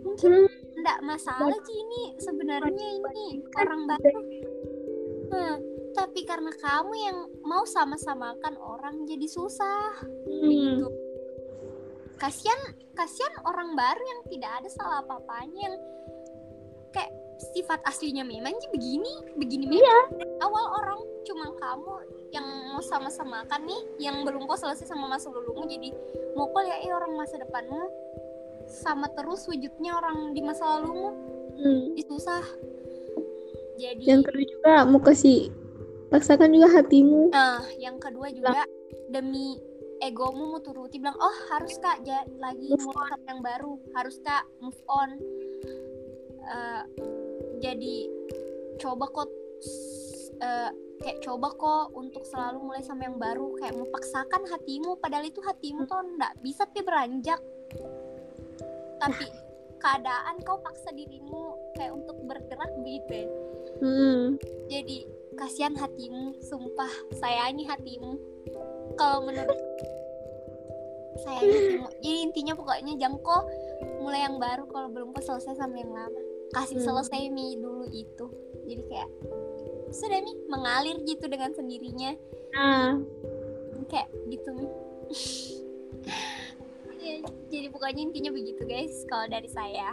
Hmm, 0.05 0.45
enggak 0.77 0.99
masalah 1.01 1.57
sih 1.65 1.77
ini 1.81 2.03
sebenarnya 2.21 2.87
ini. 3.01 3.41
Orang 3.57 3.89
Kan 3.89 3.97
baru 3.97 4.21
Nah, 5.25 5.57
tapi 5.97 6.21
karena 6.23 6.53
kamu 6.53 6.93
yang 6.93 7.17
mau 7.41 7.65
sama-samakan 7.65 8.55
orang 8.61 9.09
jadi 9.09 9.25
susah. 9.25 10.05
Hmm, 10.05 10.45
begitu 10.45 10.87
kasihan 12.15 12.57
kasihan 12.95 13.33
orang 13.43 13.75
baru 13.75 13.99
yang 14.03 14.21
tidak 14.31 14.51
ada 14.63 14.69
salah 14.71 14.97
apa-apanya 15.03 15.59
yang 15.67 15.75
kayak 16.95 17.11
sifat 17.51 17.83
aslinya 17.83 18.23
memang 18.23 18.55
sih 18.63 18.71
begini 18.71 19.35
begini 19.35 19.67
memang 19.67 19.83
Iya. 19.83 19.99
awal 20.39 20.65
orang 20.79 20.99
cuma 21.27 21.51
kamu 21.59 21.93
yang 22.31 22.47
mau 22.71 22.79
sama-samakan 22.79 23.67
nih 23.67 23.81
yang 23.99 24.23
belum 24.23 24.47
kok 24.47 24.63
selesai 24.63 24.87
sama 24.87 25.11
masa 25.11 25.27
lalumu 25.27 25.67
jadi 25.67 25.91
mau 26.39 26.47
kok 26.47 26.63
ya 26.63 26.79
eh, 26.87 26.91
orang 26.95 27.11
masa 27.19 27.35
depanmu 27.35 27.83
sama 28.65 29.07
terus 29.13 29.45
wujudnya 29.45 29.97
orang 29.97 30.33
di 30.33 30.41
masa 30.41 30.77
lalumu 30.77 31.13
hmm. 31.57 31.95
jadi 31.95 32.03
susah. 32.09 32.43
Jadi 33.75 34.03
Yang 34.07 34.21
kedua 34.31 34.45
juga 34.47 34.73
mau 34.87 35.01
kasih 35.03 35.51
paksakan 36.07 36.55
juga 36.55 36.79
hatimu. 36.79 37.33
Nah, 37.35 37.59
yang 37.75 37.99
kedua 37.99 38.31
juga 38.31 38.63
demi 39.11 39.59
egomu 39.99 40.55
mau 40.55 40.61
turuti 40.63 40.95
bilang, 40.99 41.17
"Oh, 41.19 41.35
harus 41.51 41.75
Kak 41.79 42.03
ja- 42.07 42.27
lagi 42.39 42.71
mulai 42.71 43.19
yang 43.27 43.41
baru, 43.43 43.75
harus 43.95 44.15
Kak 44.23 44.47
move 44.63 44.79
on." 44.87 45.19
Eh, 46.45 46.83
jadi 47.59 47.95
coba 48.79 49.09
kok 49.11 49.29
eh, 50.35 50.71
kayak 51.01 51.19
coba 51.23 51.47
kok 51.55 51.85
untuk 51.95 52.23
selalu 52.23 52.63
mulai 52.63 52.83
sama 52.83 53.11
yang 53.11 53.19
baru. 53.19 53.55
Kayak 53.59 53.75
memaksakan 53.75 54.43
hatimu 54.55 54.95
padahal 55.03 55.27
itu 55.27 55.43
hatimu 55.43 55.83
tuh 55.83 55.99
nggak 56.15 56.33
bisa 56.39 56.63
pi 56.71 56.79
beranjak 56.79 57.39
tapi 59.05 59.25
keadaan 59.77 60.41
kau 60.41 60.57
paksa 60.65 60.89
dirimu 60.89 61.53
kayak 61.77 61.93
untuk 61.93 62.17
bergerak 62.25 62.71
begitu 62.81 63.11
ya. 63.21 63.27
Hmm. 63.75 64.39
jadi 64.71 65.03
kasihan 65.35 65.75
hatimu 65.75 66.39
sumpah 66.41 66.89
sayangi 67.19 67.67
hatimu. 67.67 68.15
Kalau 68.95 69.27
menurut 69.27 69.59
sayangi 71.21 71.53
hatimu. 71.53 71.87
Jadi 72.01 72.19
intinya 72.23 72.53
pokoknya 72.55 72.95
jangko 72.95 73.43
mulai 73.99 74.23
yang 74.23 74.39
baru 74.39 74.63
kalau 74.71 74.87
belum 74.89 75.11
selesai 75.19 75.59
sama 75.59 75.75
yang 75.75 75.91
lama. 75.91 76.21
Kasih 76.55 76.79
Hmm. 76.79 76.87
selesai 76.87 77.27
mi 77.29 77.59
dulu 77.59 77.83
itu. 77.91 78.25
Jadi 78.63 78.83
kayak 78.87 79.09
sudah 79.91 80.19
mi 80.23 80.33
mengalir 80.47 80.97
gitu 81.03 81.27
dengan 81.27 81.51
sendirinya. 81.51 82.15
Nah, 82.55 82.95
kayak 83.91 84.07
gitu 84.31 84.49
mi 84.55 84.65
Ya, 87.05 87.21
jadi 87.47 87.67
pokoknya 87.69 88.01
intinya 88.03 88.31
begitu 88.31 88.65
guys 88.65 89.05
kalau 89.05 89.29
dari 89.29 89.45
saya 89.47 89.69
ya. 89.69 89.91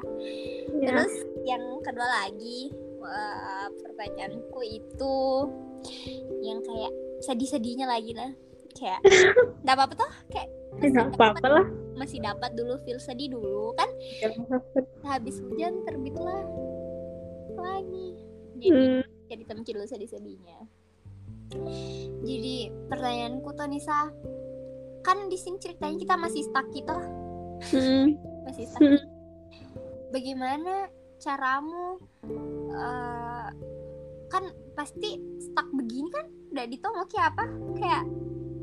Terus 0.72 1.12
yang 1.44 1.60
kedua 1.80 2.08
lagi 2.08 2.72
wah, 2.96 3.68
pertanyaanku 3.68 4.60
itu 4.64 5.16
yang 6.40 6.62
kayak 6.62 6.92
sedih-sedihnya 7.20 7.84
lagi 7.84 8.14
lah 8.14 8.32
kayak 8.72 9.00
nggak 9.62 9.76
apa-apa 9.76 9.94
toh 9.94 10.12
kayak 10.28 10.48
Ya, 10.72 10.88
nggak 10.88 11.12
apa-apa 11.12 11.46
lah. 11.46 11.66
masih 11.92 12.16
dapat 12.18 12.56
dulu 12.56 12.80
feel 12.80 12.96
sedih 12.96 13.28
dulu 13.28 13.76
kan 13.76 13.92
habis 15.04 15.36
hujan 15.38 15.84
terbitlah 15.84 16.48
lagi 17.52 18.16
jadi 18.56 18.72
Hmm. 18.72 19.02
jadi 19.28 19.42
temki 19.44 19.70
dulu 19.70 19.84
sedih-sedihnya 19.84 20.58
jadi 22.22 22.56
pertanyaanku 22.88 23.52
tuh 23.52 23.68
Nisa 23.68 24.08
kan 25.02 25.26
di 25.26 25.34
sini 25.34 25.58
ceritanya 25.58 25.96
kita 25.98 26.14
masih 26.16 26.42
stuck 26.42 26.66
gitu 26.70 26.96
Hmm. 27.70 28.06
masih 28.46 28.66
stuck 28.66 28.80
Hmm. 28.80 29.02
bagaimana 30.10 30.88
caramu 31.18 32.02
eh, 32.70 33.48
kan 34.26 34.44
pasti 34.72 35.20
stuck 35.38 35.68
begini 35.70 36.08
kan 36.08 36.26
udah 36.50 36.66
ditolong 36.66 37.06
kayak 37.06 37.30
apa 37.32 37.44
kayak 37.76 38.04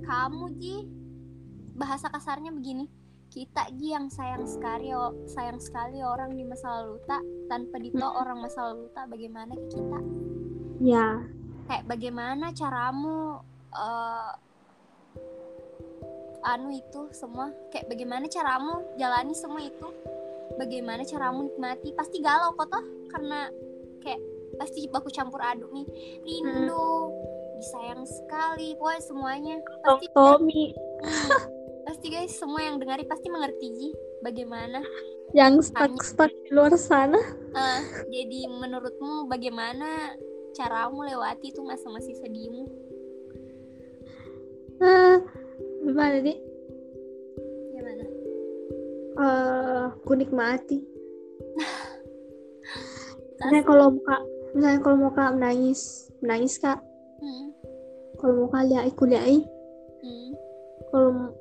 kamu 0.02 0.46
Ji 0.58 0.76
bahasa 1.74 2.10
kasarnya 2.10 2.52
begini 2.52 2.90
kita 3.30 3.70
Ji 3.78 3.94
yang 3.94 4.10
sayang 4.10 4.44
sekali 4.44 4.90
sayang 5.28 5.62
sekali 5.62 6.02
orang 6.02 6.34
di 6.34 6.44
masa 6.44 6.82
lalu 6.82 6.98
tak 7.06 7.22
tanpa 7.48 7.78
dito 7.78 8.02
Hmm. 8.02 8.20
orang 8.20 8.42
masa 8.42 8.74
lalu 8.74 8.90
tak 8.92 9.08
bagaimana 9.08 9.54
ke 9.54 9.66
kita 9.70 10.00
Ya. 10.80 11.22
kayak 11.66 11.86
bagaimana 11.86 12.52
caramu 12.52 13.40
eh, 13.70 14.32
anu 16.44 16.72
itu 16.72 17.12
semua 17.12 17.52
kayak 17.72 17.90
bagaimana 17.92 18.26
caramu 18.32 18.84
jalani 18.96 19.36
semua 19.36 19.62
itu 19.64 19.88
bagaimana 20.56 21.04
caramu 21.04 21.52
nikmati 21.52 21.92
pasti 21.96 22.24
galau 22.24 22.56
kok 22.56 22.72
toh 22.72 22.84
karena 23.12 23.52
kayak 24.04 24.22
pasti 24.58 24.88
baku 24.92 25.12
campur 25.12 25.40
aduk 25.40 25.72
nih 25.72 25.88
rindu 26.24 27.14
disayang 27.60 28.08
sekali 28.08 28.74
pokoknya 28.80 29.02
semuanya. 29.04 29.56
Pasti 29.84 30.08
Tommy. 30.16 30.72
Pasti 31.90 32.08
guys 32.14 32.38
semua 32.38 32.62
yang 32.62 32.78
dengari 32.78 33.02
pasti 33.10 33.34
mengerti 33.34 33.68
Ji 33.74 33.90
bagaimana 34.22 34.78
yang 35.34 35.58
stuck-stuck 35.58 36.30
di 36.30 36.54
luar 36.54 36.78
sana. 36.78 37.18
Eh, 37.50 37.82
jadi 38.14 38.46
menurutmu 38.46 39.26
bagaimana 39.26 40.14
caramu 40.54 41.02
lewati 41.02 41.50
itu 41.50 41.66
masa-masa 41.66 42.14
sedihmu? 42.14 42.70
Ah, 44.86 45.18
gimana 45.90 46.18
nih? 46.22 46.38
gimana 47.74 48.04
Eh, 49.20 49.84
aku 49.92 50.16
nikmati. 50.16 50.80
Misalnya 53.40 53.64
kalau 53.64 53.88
muka, 53.96 54.18
misalnya 54.54 54.80
kalau 54.84 54.98
mau 55.00 55.12
kak 55.16 55.34
menangis, 55.36 56.12
menangis 56.20 56.60
kak. 56.60 56.80
Hmm, 57.20 57.52
Kalau 58.20 58.34
mau 58.36 58.48
kak 58.52 58.68
lihat 58.68 58.92
kuliah, 59.00 59.24
hmm, 59.24 60.32
kalau 60.92 61.32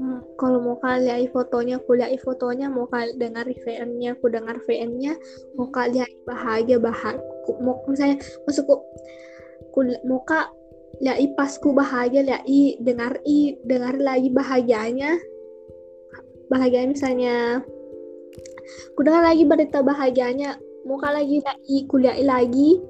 Hmm, 0.00 0.24
kalau 0.40 0.64
mau 0.64 0.80
kak 0.80 1.04
lihat 1.04 1.28
fotonya, 1.28 1.76
aku 1.76 1.92
lihat 1.92 2.16
fotonya, 2.24 2.72
mau 2.72 2.88
kak 2.88 3.20
dengar 3.20 3.44
VN-nya, 3.44 4.16
aku 4.16 4.32
dengar 4.32 4.56
VN-nya, 4.64 5.12
mau 5.60 5.68
kak 5.68 5.92
lihat 5.92 6.08
bahagia 6.24 6.80
bahagia, 6.80 7.20
mau 7.60 7.84
misalnya 7.84 8.16
maksudku, 8.48 8.80
ku 9.76 9.80
mau 10.08 10.24
kak 10.24 10.48
lihat 11.00 11.32
pasku 11.36 11.72
bahagia, 11.72 12.20
lihat 12.20 12.44
i 12.44 12.76
dengar 12.80 13.16
i 13.24 13.56
dengar 13.64 13.96
lagi 13.96 14.28
bahagianya, 14.28 15.16
bahagia 16.52 16.84
misalnya, 16.84 17.64
ku 18.94 19.00
dengar 19.00 19.24
lagi 19.24 19.48
berita 19.48 19.80
bahagianya, 19.80 20.60
mau 20.84 21.00
kak 21.00 21.16
lagi 21.16 21.40
lihat 21.40 21.58
i 21.72 21.76
kuliah 21.88 22.16
lagi, 22.20 22.80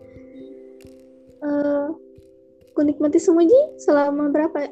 eh 1.47 1.87
ku 2.75 2.81
nikmati 2.83 3.19
semua 3.23 3.47
ji 3.47 3.61
selama 3.79 4.31
berapa? 4.31 4.71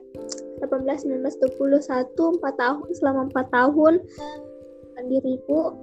18, 0.58 1.06
19, 1.06 1.22
20, 1.54 1.78
1, 1.78 2.14
4 2.18 2.42
tahun 2.42 2.88
selama 2.98 3.30
4 3.30 3.54
tahun. 3.54 3.94
Diriku 4.98 5.78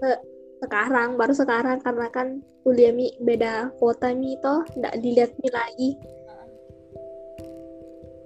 eh, 0.00 0.18
sekarang 0.64 1.20
baru 1.20 1.36
sekarang 1.36 1.78
karena 1.84 2.08
kan 2.08 2.40
kuliah 2.64 2.88
mi 2.96 3.12
beda 3.20 3.68
kota 3.76 4.16
mi 4.16 4.40
toh 4.40 4.64
nggak 4.80 4.96
dilihat 5.04 5.36
mi 5.44 5.48
lagi. 5.52 5.90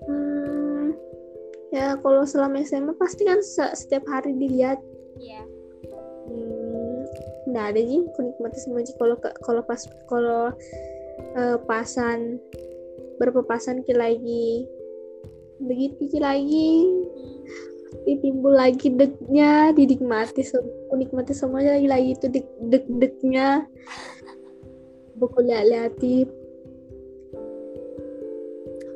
Hmm, 0.07 0.95
ya 1.75 1.99
kalau 1.99 2.23
selama 2.23 2.63
SMA 2.63 2.95
pasti 2.95 3.27
kan 3.27 3.43
se- 3.43 3.75
setiap 3.75 4.07
hari 4.07 4.39
dilihat. 4.39 4.79
Iya. 5.19 5.43
Hmm, 6.31 7.03
nggak 7.51 7.67
ada 7.75 7.81
sih 7.83 8.01
aku 8.07 8.21
nikmati 8.23 8.59
semua 8.63 8.87
sih. 8.87 8.95
Kalau 8.95 9.17
kalau 9.43 9.63
pas 9.67 9.83
kalau 10.07 10.55
eh, 11.35 11.59
pasan 11.67 12.39
berpapasan 13.19 13.83
ki 13.83 13.99
lagi? 13.99 14.65
Begitu 15.59 16.07
ki 16.07 16.19
lagi. 16.23 16.71
Hmm, 16.87 17.39
timbul 18.21 18.53
lagi 18.53 18.93
deknya 18.93 19.73
dinikmati 19.73 20.45
sem- 20.45 20.65
aku 20.89 20.95
nikmati 21.01 21.33
semuanya 21.33 21.77
lagi 21.77 21.89
lagi 21.89 22.11
itu 22.17 22.27
dek 22.29 22.47
dek 22.69 22.85
deknya. 23.01 23.65
Buku 25.19 25.39
lihat 25.43 25.95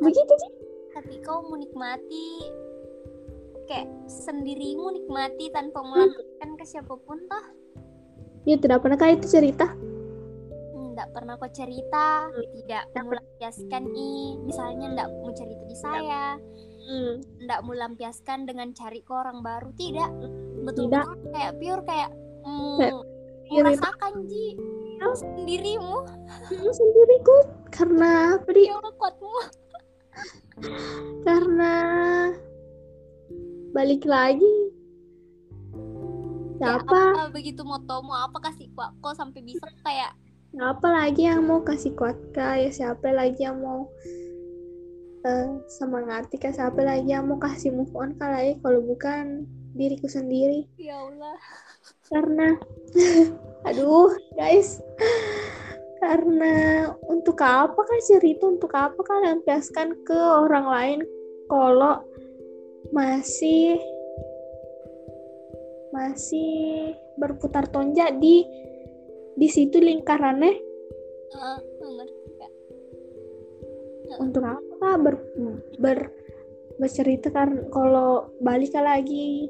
begitu 0.02 0.35
sih 0.35 0.52
tapi 0.92 1.14
kau 1.22 1.46
mau 1.46 1.55
nikmati 1.55 2.50
kayak 3.70 3.88
sendirimu 4.11 4.90
nikmati 4.98 5.48
tanpa 5.55 5.81
melampiaskan 5.81 6.50
ke 6.59 6.64
siapa 6.66 6.94
pun 7.07 7.18
toh? 7.31 7.44
Ya 8.44 8.59
tidak 8.59 8.83
pernah 8.83 8.98
kah 8.98 9.14
itu 9.14 9.26
cerita. 9.31 9.70
Nggak 10.74 11.09
pernah 11.14 11.35
kau 11.38 11.50
cerita 11.55 12.28
tidak 12.35 12.85
melampiaskan 12.92 13.83
i 13.94 14.37
misalnya 14.42 14.87
nggak 14.98 15.09
mau 15.22 15.31
cerita 15.33 15.64
di 15.64 15.76
saya. 15.78 16.37
hmm. 16.37 16.72
Nggak 17.47 17.61
melampiaskan 17.62 18.45
dengan 18.47 18.75
cari 18.75 19.01
ke 19.03 19.12
orang 19.12 19.40
baru 19.40 19.71
tidak. 19.79 20.11
Betul 20.62 20.90
Tidak. 20.90 21.05
betul 21.07 21.31
kayak 21.35 21.53
pure 21.59 21.83
kayak 21.87 22.11
mm, 22.47 22.79
merasakan 23.51 24.12
ji 24.31 24.47
sendirimu. 25.03 26.07
Hmm, 26.47 26.71
sendiriku 26.71 27.37
karena 27.75 28.38
apa 28.38 28.49
di 28.55 28.71
ya 28.71 28.79
Allah, 28.79 28.95
kuatmu 28.95 29.35
karena 31.27 31.75
balik 33.75 34.07
lagi. 34.07 34.55
Siapa 36.62 36.87
apa. 36.87 37.35
begitu 37.35 37.66
motomu? 37.66 38.14
Apa 38.14 38.39
kasih 38.39 38.70
kok 38.70 38.95
kok 39.03 39.14
sampai 39.18 39.43
bisa 39.43 39.66
kayak 39.83 40.14
Siapa 40.53 40.85
lagi 40.85 41.24
yang 41.24 41.49
mau 41.49 41.64
kasih 41.64 41.97
kuat 41.97 42.14
kak? 42.37 42.61
Ya 42.61 42.70
siapa 42.70 43.09
lagi 43.09 43.41
yang 43.41 43.64
mau 43.64 43.89
eh, 45.23 45.49
semangati 45.70 46.37
kak? 46.39 46.55
Siapa 46.55 46.83
lagi 46.83 47.14
yang 47.14 47.31
mau 47.31 47.39
kasih 47.39 47.70
move 47.75 47.95
on 47.95 48.14
kak 48.18 48.31
lagi? 48.31 48.53
Kalau 48.62 48.81
bukan 48.83 49.47
diriku 49.73 50.11
sendiri. 50.11 50.68
ya 50.77 51.01
Allah 51.01 51.39
Karena, 52.12 52.61
aduh 53.68 54.12
guys, 54.37 54.85
karena 56.03 56.89
untuk 57.09 57.41
apa 57.41 57.79
kak 57.79 58.03
cerita? 58.05 58.51
Untuk 58.51 58.75
apa 58.75 58.99
kak 58.99 59.23
lampiaskan 59.23 59.97
ke 60.05 60.18
orang 60.18 60.66
lain? 60.68 61.01
Kalau 61.49 62.05
masih 62.93 63.81
masih 65.93 66.97
berputar 67.20 67.68
tonjak 67.68 68.16
di 68.16 68.45
di 69.37 69.49
situ 69.49 69.81
lingkarannya 69.81 70.53
Kak. 71.33 71.61
untuk 74.20 74.45
apa 74.45 74.72
kak 74.83 74.99
ber, 74.99 75.14
ber 75.78 75.99
bercerita 76.83 77.30
karena 77.30 77.62
kalau 77.70 78.35
balik 78.43 78.74
lagi 78.74 79.47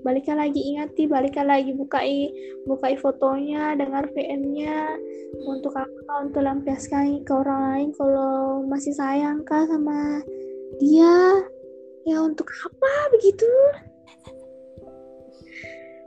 balikan 0.00 0.38
lagi 0.38 0.62
ingati 0.62 1.10
balikan 1.10 1.50
lagi 1.50 1.74
bukai 1.74 2.30
bukai 2.64 2.94
fotonya 2.96 3.74
dengar 3.74 4.06
VM-nya 4.14 4.96
untuk 5.44 5.74
apa 5.76 6.12
untuk 6.24 6.40
lampiaskan 6.40 7.26
ke 7.26 7.32
orang 7.34 7.60
lain 7.74 7.90
kalau 7.92 8.64
masih 8.64 8.94
sayang 8.96 9.44
kah 9.44 9.66
sama 9.68 10.22
dia? 10.80 11.44
Ya 12.08 12.24
untuk 12.24 12.48
apa 12.64 12.92
begitu? 13.12 13.50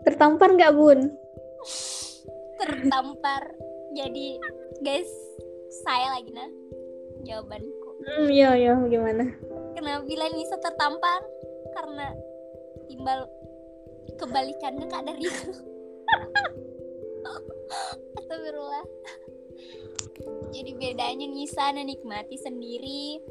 Tertampar 0.02 0.58
nggak 0.58 0.74
bun? 0.74 1.14
Tertampar. 2.58 3.54
Jadi 3.94 4.40
guys 4.82 5.12
saya 5.86 6.18
lagi 6.18 6.32
nah 6.34 6.50
jawabanku 7.22 7.81
hmm 8.02 8.28
iya 8.30 8.58
iya 8.58 8.74
gimana? 8.90 9.30
Kenapa 9.78 10.04
bilang 10.06 10.34
Nisa 10.34 10.58
tertampar 10.58 11.22
karena 11.78 12.14
timbal 12.90 13.30
kebalikannya 14.18 14.86
kak 14.90 15.04
dari 15.06 15.24
itu. 15.26 15.52
Astagfirullah. 18.20 18.86
Jadi 20.52 20.72
bedanya 20.76 21.26
Nisa 21.32 21.72
nikmati 21.72 22.36
sendiri 22.36 23.22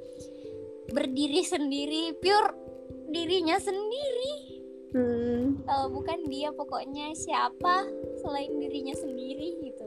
berdiri 0.91 1.43
sendiri 1.47 2.17
pure 2.19 2.51
dirinya 3.11 3.57
sendiri. 3.59 4.59
Hmm. 4.91 5.63
kalau 5.71 5.87
bukan 5.95 6.27
dia 6.27 6.51
pokoknya 6.51 7.15
siapa 7.15 7.87
selain 8.27 8.59
dirinya 8.59 8.91
sendiri 8.99 9.63
gitu. 9.63 9.87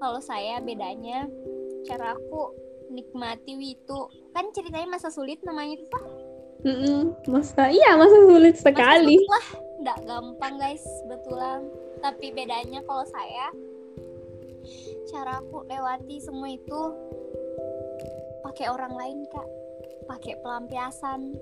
Kalau 0.00 0.16
saya 0.24 0.56
bedanya 0.64 1.28
cara 1.88 2.12
aku 2.12 2.52
nikmati 2.92 3.56
Witu. 3.56 4.00
Kan 4.36 4.52
ceritanya 4.52 4.88
masa 4.92 5.08
sulit 5.08 5.40
namanya 5.40 5.80
itu 5.80 5.86
pak. 5.88 6.04
Mm-mm. 6.58 7.14
masa 7.30 7.70
iya 7.70 7.94
masa 7.94 8.18
sulit 8.18 8.58
sekali. 8.58 9.16
Masa 9.16 9.24
sulit 9.24 9.32
lah. 9.32 9.46
Nggak 9.78 9.98
gampang 10.04 10.54
guys 10.60 10.84
betulan. 11.08 11.60
Tapi 12.04 12.26
bedanya 12.34 12.80
kalau 12.84 13.04
saya 13.08 13.46
cara 15.08 15.40
aku 15.40 15.64
lewati 15.64 16.20
semua 16.20 16.52
itu 16.52 16.80
pakai 18.44 18.68
orang 18.68 18.92
lain 18.92 19.18
kak. 19.32 19.48
Pakai 20.10 20.36
pelampiasan. 20.44 21.32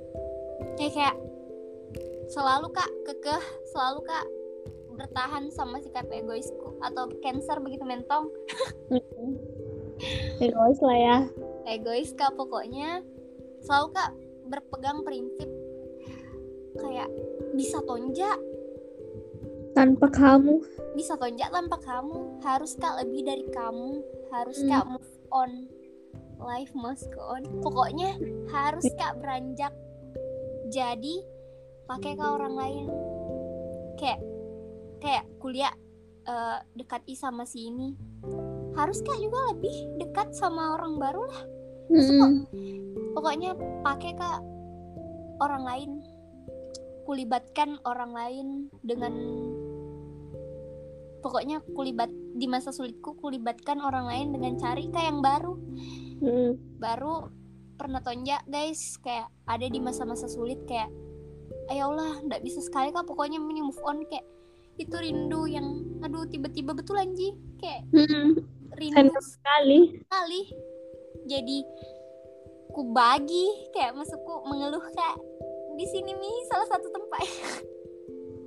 Ya 0.78 0.88
kayak 0.92 1.16
selalu 2.30 2.70
kak 2.70 2.90
kekeh 3.08 3.42
selalu 3.72 4.04
kak 4.04 4.26
bertahan 4.96 5.48
sama 5.48 5.80
sikap 5.80 6.06
egoisku. 6.12 6.76
Atau 6.84 7.08
cancer 7.24 7.56
begitu 7.64 7.88
mentong. 7.88 8.28
Egois 10.40 10.80
lah 10.82 10.98
ya. 10.98 11.18
Egois 11.66 12.10
kak. 12.14 12.34
Pokoknya 12.36 13.02
selalu 13.64 13.88
kak 13.96 14.10
berpegang 14.46 15.02
prinsip 15.02 15.50
kayak 16.76 17.08
bisa 17.56 17.80
tonjak 17.88 18.36
tanpa 19.72 20.08
kamu. 20.08 20.60
Bisa 20.96 21.16
tonjak 21.16 21.52
tanpa 21.52 21.76
kamu. 21.80 22.40
Harus 22.44 22.76
kak 22.76 22.96
lebih 23.04 23.24
dari 23.24 23.44
kamu. 23.52 24.00
Harus 24.32 24.60
Hmm. 24.64 24.68
kak 24.72 24.84
move 24.88 25.12
on. 25.32 25.52
Life 26.36 26.72
must 26.76 27.08
go 27.12 27.36
on. 27.36 27.44
Pokoknya 27.64 28.16
harus 28.52 28.84
kak 28.96 29.20
beranjak 29.20 29.72
jadi 30.68 31.16
pakai 31.88 32.12
ke 32.16 32.24
orang 32.24 32.54
lain. 32.56 32.86
Kayak 33.96 34.20
kayak 35.00 35.24
kuliah 35.40 35.72
eh, 36.26 36.58
dekati 36.74 37.14
sama 37.14 37.46
si 37.46 37.70
ini 37.70 37.94
harus 38.76 39.00
kak 39.00 39.18
juga 39.18 39.56
lebih 39.56 39.76
dekat 39.98 40.28
sama 40.36 40.76
orang 40.76 41.00
baru 41.00 41.24
lah 41.24 41.42
Mm-mm. 41.90 42.32
pokoknya 43.16 43.56
pakai 43.80 44.12
ke 44.12 44.30
orang 45.40 45.64
lain 45.64 45.90
kulibatkan 47.08 47.78
orang 47.86 48.12
lain 48.12 48.46
dengan 48.84 49.14
pokoknya 51.22 51.62
kulibat 51.72 52.10
di 52.36 52.46
masa 52.46 52.70
sulitku 52.70 53.16
kulibatkan 53.16 53.80
orang 53.80 54.06
lain 54.06 54.28
dengan 54.36 54.60
cari 54.60 54.92
ke 54.92 55.00
yang 55.00 55.24
baru 55.24 55.54
Mm-mm. 56.20 56.78
baru 56.78 57.32
pernah 57.76 58.00
tonjak 58.04 58.44
guys 58.48 59.00
kayak 59.00 59.32
ada 59.48 59.66
di 59.68 59.78
masa-masa 59.80 60.28
sulit 60.28 60.60
kayak 60.68 60.92
ayo 61.72 61.92
Allah 61.92 62.20
nggak 62.24 62.42
bisa 62.44 62.60
sekali 62.60 62.92
kak 62.92 63.06
pokoknya 63.08 63.40
mini 63.40 63.62
move 63.64 63.80
on 63.84 64.04
kayak 64.08 64.24
itu 64.76 64.92
rindu 64.92 65.48
yang 65.48 65.84
aduh 66.04 66.28
tiba-tiba 66.28 66.76
betul 66.76 67.00
anji 67.00 67.32
kayak 67.60 67.84
Mm-mm. 67.92 68.55
Rindu 68.74 69.20
sekali. 69.22 70.02
sekali. 70.02 70.40
Jadi 71.26 71.58
ku 72.74 72.92
bagi 72.92 73.70
kayak 73.72 73.96
maksudku 73.96 74.44
mengeluh 74.46 74.82
kak 74.92 75.16
di 75.76 75.86
sini 75.88 76.12
mi 76.16 76.32
salah 76.50 76.68
satu 76.68 76.88
tempat. 76.90 77.26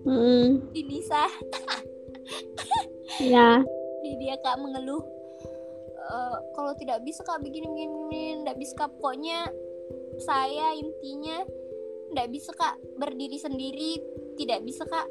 Mm-mm. 0.08 0.72
di 0.72 0.82
Nisa. 0.88 1.24
Ya. 3.20 3.60
Di 4.00 4.12
dia 4.16 4.40
kak 4.40 4.62
mengeluh 4.64 5.04
"Eh, 6.10 6.38
kalau 6.58 6.74
tidak 6.80 7.06
bisa 7.06 7.22
kak 7.22 7.42
begini 7.44 7.68
begini 7.70 7.92
begini 7.94 8.22
tidak 8.42 8.58
bisa 8.58 8.74
kak 8.80 8.90
pokoknya 8.98 9.46
saya 10.18 10.74
intinya 10.74 11.46
tidak 12.10 12.28
bisa 12.34 12.52
kak 12.58 12.76
berdiri 12.98 13.38
sendiri 13.38 14.02
tidak 14.40 14.66
bisa 14.66 14.84
kak 14.90 15.06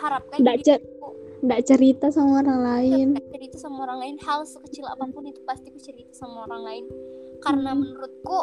harapkan 0.00 0.40
diriku 0.40 1.12
nggak 1.38 1.62
cerita 1.66 2.10
sama 2.10 2.42
orang 2.42 2.60
lain. 2.62 3.06
Nggak 3.14 3.30
cerita 3.30 3.56
sama 3.62 3.86
orang 3.86 3.98
lain. 4.02 4.16
Hal 4.22 4.42
sekecil 4.42 4.84
apa 4.90 5.06
pun 5.10 5.24
itu 5.26 5.38
pasti 5.46 5.70
ku 5.70 5.78
cerita 5.78 6.10
sama 6.14 6.46
orang 6.50 6.62
lain. 6.66 6.84
Karena 7.38 7.70
Hmm. 7.74 7.86
menurutku 7.86 8.38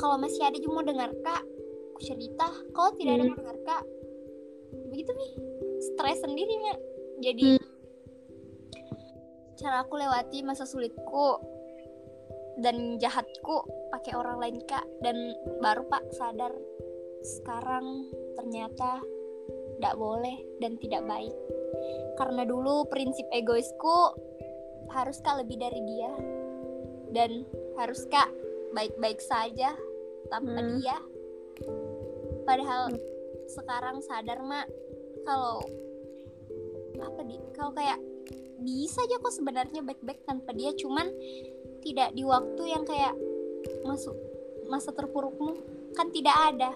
kalau 0.00 0.16
masih 0.16 0.40
ada 0.48 0.56
yang 0.56 0.72
mau 0.72 0.84
dengar 0.84 1.12
kak 1.20 1.42
ku 1.92 2.00
cerita. 2.00 2.48
Kalau 2.72 2.90
tidak 2.96 3.20
ada 3.20 3.24
Hmm. 3.24 3.28
yang 3.28 3.36
mau 3.36 3.40
dengar 3.44 3.58
kak 3.68 3.82
begitu 4.88 5.10
nih. 5.12 5.32
Stres 5.78 6.18
sendiri 6.24 6.54
ya 6.64 6.76
jadi 7.20 7.60
Hmm. 7.60 7.66
cara 9.58 9.84
aku 9.84 9.98
lewati 9.98 10.40
masa 10.46 10.64
sulitku 10.64 11.28
dan 12.64 12.96
jahatku 12.96 13.62
pakai 13.92 14.16
orang 14.16 14.40
lain 14.40 14.58
kak. 14.64 14.88
Dan 15.04 15.36
baru 15.60 15.84
pak 15.86 16.08
sadar 16.16 16.56
sekarang 17.20 18.08
ternyata 18.40 19.02
tidak 19.78 19.94
boleh 19.98 20.36
dan 20.58 20.74
tidak 20.80 21.02
baik 21.06 21.34
karena 22.18 22.42
dulu 22.42 22.88
prinsip 22.90 23.24
egoisku 23.30 24.16
harus 24.90 25.20
kak 25.20 25.44
lebih 25.44 25.60
dari 25.60 25.80
dia? 25.84 26.12
Dan 27.12 27.44
harus 27.78 28.04
kak 28.10 28.28
baik-baik 28.72 29.20
saja 29.22 29.72
tanpa 30.28 30.60
Hmm. 30.60 30.70
dia? 30.78 30.96
Padahal 32.44 32.92
sekarang 33.48 34.04
sadar 34.04 34.44
mak 34.44 34.68
kalau 35.24 35.60
apa 36.98 37.20
di 37.24 37.36
kalau 37.56 37.72
kayak 37.72 38.00
bisa 38.58 39.06
aja 39.06 39.22
kok 39.22 39.32
sebenarnya 39.32 39.80
baik-baik 39.86 40.26
tanpa 40.26 40.50
dia 40.50 40.74
cuman 40.74 41.06
tidak 41.80 42.10
di 42.12 42.26
waktu 42.26 42.62
yang 42.66 42.82
kayak 42.82 43.14
masuk 43.86 44.14
masa 44.68 44.92
terpurukmu. 44.92 45.56
Kan 45.96 46.12
tidak 46.12 46.36
ada. 46.54 46.70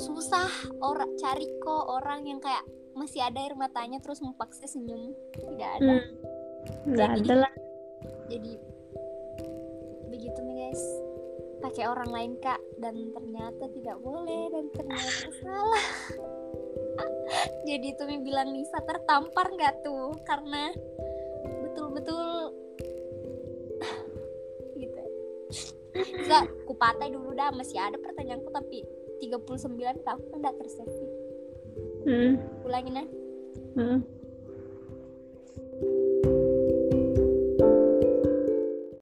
Susah 0.00 0.48
orang 0.80 1.16
cari 1.20 1.48
kok 1.60 1.84
orang 1.88 2.24
yang 2.24 2.40
kayak 2.40 2.64
masih 2.96 3.20
ada 3.20 3.38
air 3.38 3.52
matanya 3.52 4.00
terus 4.00 4.18
memaksa 4.18 4.64
senyum. 4.64 5.12
Tidak 5.36 5.70
ada. 5.80 5.94
Hmm. 6.00 6.08
nggak 6.88 7.10
Jadi- 7.14 7.22
ada 7.22 7.34
lah. 7.46 7.52
jadi 8.26 8.52
begitu 10.08 10.38
nih 10.42 10.56
guys. 10.66 10.82
Pakai 11.60 11.84
orang 11.86 12.10
lain 12.10 12.32
kak. 12.40 12.58
Dan 12.76 13.12
ternyata 13.12 13.64
tidak 13.70 13.96
boleh 14.00 14.50
dan 14.50 14.64
ternyata 14.72 15.28
salah. 15.44 15.86
Jadi 17.68 17.86
itu 17.92 18.02
Mi 18.06 18.22
bilang 18.22 18.50
Nisa 18.50 18.78
tertampar 18.80 19.50
nggak 19.50 19.82
tuh? 19.82 20.14
Karena 20.22 20.70
betul-betul 21.66 22.54
gitu 24.80 25.02
Nisa 25.94 26.38
kupatai 26.64 27.10
dulu 27.10 27.34
dah. 27.34 27.50
Masih 27.50 27.78
ada 27.78 27.98
pertanyaanku 27.98 28.50
tapi 28.50 28.82
39 29.18 29.58
tahun 30.02 30.22
kan 30.28 30.38
nggak 30.38 30.56
tersave 30.56 30.92
Hmm. 32.06 32.38
ulangin 32.62 33.02
ah 33.02 33.06
Hmm. 33.74 33.98